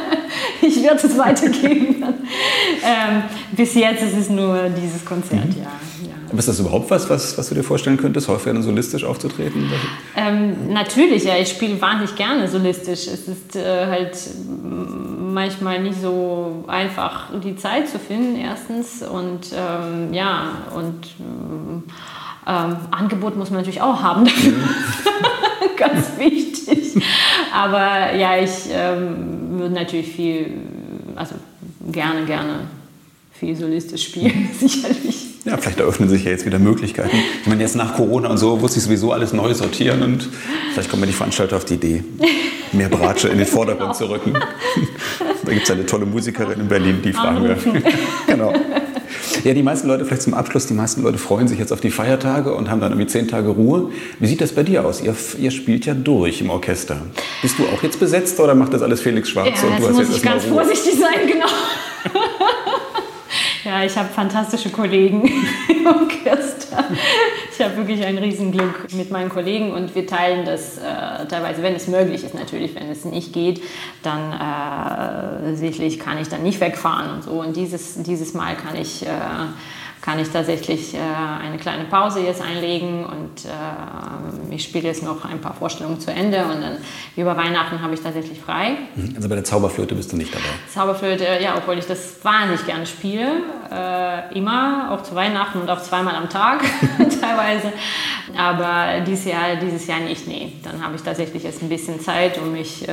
[0.62, 2.02] ich werde es weitergeben.
[2.82, 3.22] ähm,
[3.52, 5.62] bis jetzt ist es nur dieses Konzert, mhm.
[5.62, 5.70] ja.
[6.34, 9.70] Aber ist das überhaupt was, was, was du dir vorstellen könntest, häufiger solistisch aufzutreten?
[10.16, 11.36] Ähm, natürlich, ja.
[11.36, 13.06] Ich spiele wahnsinnig gerne solistisch.
[13.06, 14.18] Es ist äh, halt
[14.52, 19.02] manchmal nicht so einfach, die Zeit zu finden, erstens.
[19.02, 21.84] Und ähm, ja, und ähm,
[22.50, 24.24] Angebot muss man natürlich auch haben.
[25.76, 27.02] Ganz wichtig.
[27.52, 30.50] Aber ja, ich ähm, würde natürlich viel,
[31.16, 31.36] also
[31.90, 32.60] gerne, gerne
[33.32, 35.26] viel solistisch spielen, sicherlich.
[35.44, 37.16] Ja, vielleicht eröffnen sich ja jetzt wieder Möglichkeiten.
[37.42, 40.28] Ich meine, jetzt nach Corona und so muss ich sowieso alles neu sortieren und
[40.72, 42.02] vielleicht kommen ja die Veranstalter auf die Idee,
[42.72, 44.08] mehr Bratsche in den Vordergrund genau.
[44.08, 44.32] zu rücken.
[45.44, 47.58] Da gibt es eine tolle Musikerin in Berlin, die fragen wir.
[48.26, 48.54] genau.
[49.44, 51.90] Ja, die meisten Leute, vielleicht zum Abschluss, die meisten Leute freuen sich jetzt auf die
[51.90, 53.90] Feiertage und haben dann irgendwie zehn Tage Ruhe.
[54.18, 55.02] Wie sieht das bei dir aus?
[55.02, 56.96] Ihr, ihr spielt ja durch im Orchester.
[57.42, 59.60] Bist du auch jetzt besetzt oder macht das alles Felix Schwarz?
[59.60, 60.54] Ja, und du hast muss jetzt ich ganz Ruhe?
[60.54, 61.46] vorsichtig sein, genau.
[63.64, 65.26] Ja, ich habe fantastische Kollegen
[65.68, 66.84] im Orchester.
[67.50, 71.74] Ich habe wirklich ein Riesenglück mit meinen Kollegen und wir teilen das äh, teilweise, wenn
[71.74, 72.74] es möglich ist natürlich.
[72.74, 73.62] Wenn es nicht geht,
[74.02, 77.30] dann äh, sicherlich kann ich dann nicht wegfahren und so.
[77.30, 79.06] Und dieses, dieses Mal kann ich...
[79.06, 79.08] Äh,
[80.04, 85.24] kann ich tatsächlich äh, eine kleine Pause jetzt einlegen und äh, ich spiele jetzt noch
[85.24, 86.76] ein paar Vorstellungen zu Ende und dann
[87.16, 88.76] über Weihnachten habe ich tatsächlich frei.
[88.94, 89.14] Mhm.
[89.16, 90.44] Also bei der Zauberflöte bist du nicht dabei?
[90.72, 93.28] Zauberflöte, ja, obwohl ich das wahnsinnig gerne spiele.
[93.72, 96.60] Äh, immer, auch zu Weihnachten und auch zweimal am Tag
[96.98, 97.72] teilweise.
[98.36, 100.52] Aber dieses Jahr, dieses Jahr nicht, nee.
[100.62, 102.92] Dann habe ich tatsächlich jetzt ein bisschen Zeit, um mich äh,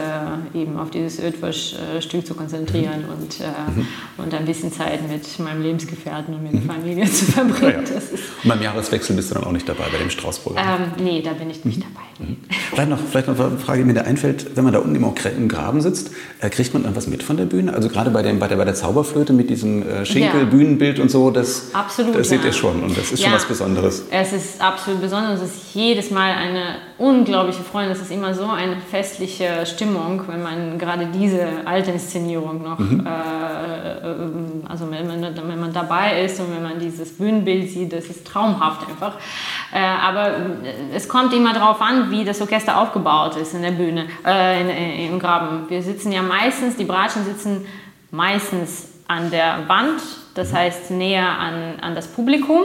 [0.53, 3.13] eben auf dieses Ödwasch-Stück zu konzentrieren mhm.
[3.13, 3.43] und, äh,
[3.75, 3.87] mhm.
[4.17, 6.67] und ein bisschen Zeit mit meinem Lebensgefährten und mit der mhm.
[7.01, 7.85] Familie zu verbringen.
[7.85, 8.01] Ja, ja.
[8.43, 10.93] Und beim Jahreswechsel bist du dann auch nicht dabei bei dem Straußprogramm?
[10.97, 11.81] Ähm, nee, da bin ich nicht mhm.
[11.81, 12.29] dabei.
[12.29, 12.37] Mhm.
[12.69, 14.55] Vielleicht, noch, vielleicht noch eine Frage, die mir da einfällt.
[14.55, 17.45] Wenn man da unten im Graben sitzt, äh, kriegt man dann was mit von der
[17.45, 17.73] Bühne?
[17.73, 21.01] Also gerade bei, dem, bei, der, bei der Zauberflöte mit diesem äh, Schinkel, ja.
[21.01, 24.03] Und so, das, absolut, das seht ihr schon und das ist schon was Besonderes.
[24.11, 25.41] Es ist absolut besonders.
[25.41, 27.91] Es ist jedes Mal eine unglaubliche Freude.
[27.91, 33.05] Es ist immer so eine festliche Stimmung, wenn man gerade diese alte Inszenierung noch, mhm.
[33.05, 34.15] äh, äh
[34.67, 38.25] also wenn man, wenn man dabei ist und wenn man dieses Bühnenbild sieht, das ist
[38.25, 39.15] traumhaft einfach.
[39.73, 40.35] Äh, aber
[40.93, 44.69] es kommt immer darauf an, wie das Orchester aufgebaut ist in der Bühne, äh, in,
[44.69, 45.69] in, im Graben.
[45.69, 47.65] Wir sitzen ja meistens, die Bratschen sitzen
[48.11, 50.01] meistens an der Wand,
[50.35, 50.57] das mhm.
[50.57, 52.63] heißt näher an, an das Publikum.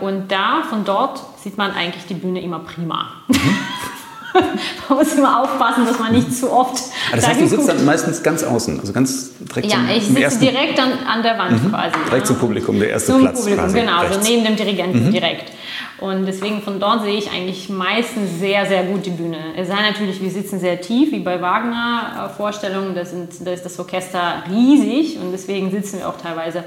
[0.00, 3.08] Und da, von dort, sieht man eigentlich die Bühne immer prima.
[4.88, 6.82] Man muss immer aufpassen, dass man nicht zu oft.
[7.10, 10.04] Ah, das heißt, du sitzt dann meistens ganz außen, also ganz direkt Ja, zum, ich
[10.04, 10.40] sitze ersten...
[10.40, 11.70] direkt an, an der Wand mhm.
[11.70, 11.94] quasi.
[12.06, 12.24] Direkt ja.
[12.24, 13.38] zum Publikum, der erste zum Platz.
[13.38, 14.16] Publikum, quasi genau, rechts.
[14.16, 15.12] also neben dem Dirigenten mhm.
[15.12, 15.52] direkt.
[15.98, 19.38] Und deswegen von dort sehe ich eigentlich meistens sehr, sehr gut die Bühne.
[19.56, 22.94] Es sei natürlich, wir sitzen sehr tief, wie bei Wagner-Vorstellungen.
[22.94, 23.02] Da,
[23.44, 26.64] da ist das Orchester riesig und deswegen sitzen wir auch teilweise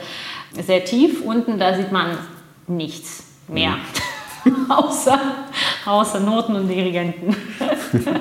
[0.63, 1.21] sehr tief.
[1.21, 2.17] Unten, da sieht man
[2.67, 3.71] nichts mehr.
[3.71, 3.81] Mhm.
[4.69, 5.19] außer,
[5.85, 7.35] außer Noten und Dirigenten.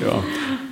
[0.00, 0.22] ja.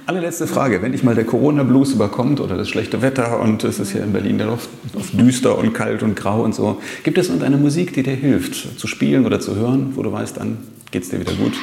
[0.07, 0.83] Allerletzte Frage.
[0.83, 4.13] Wenn dich mal der Corona-Blues überkommt oder das schlechte Wetter und es ist hier in
[4.13, 4.69] Berlin der Luft
[5.13, 8.87] düster und kalt und grau und so, gibt es irgendeine Musik, die dir hilft, zu
[8.87, 10.59] spielen oder zu hören, wo du weißt, dann
[10.93, 11.55] geht es dir wieder gut?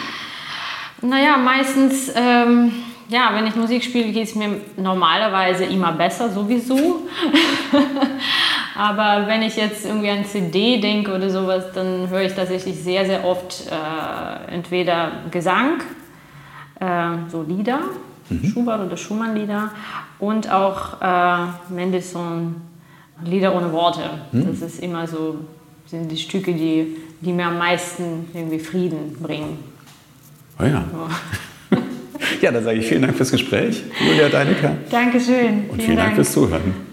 [1.02, 2.74] Naja, meistens, ähm,
[3.14, 7.04] ja, wenn ich Musik spiele, geht es mir normalerweise immer besser, sowieso.
[8.76, 13.06] Aber wenn ich jetzt irgendwie an CD denke oder sowas, dann höre ich tatsächlich sehr,
[13.06, 15.82] sehr oft äh, entweder Gesang,
[16.80, 17.82] äh, so Lieder,
[18.30, 18.46] mhm.
[18.46, 19.70] Schubert oder Schumann-Lieder
[20.18, 22.56] und auch äh, Mendelssohn
[23.24, 24.10] Lieder ohne Worte.
[24.32, 24.48] Mhm.
[24.48, 25.38] Das ist immer so,
[25.86, 29.60] sind die Stücke, die, die mir am meisten irgendwie Frieden bringen.
[30.60, 30.84] Oh ja.
[30.92, 31.08] So.
[32.42, 34.76] Ja, dann sage ich vielen Dank fürs Gespräch, Julia Deinecker.
[34.90, 35.66] Dankeschön.
[35.70, 36.08] Und vielen, vielen Dank.
[36.10, 36.93] Dank fürs Zuhören.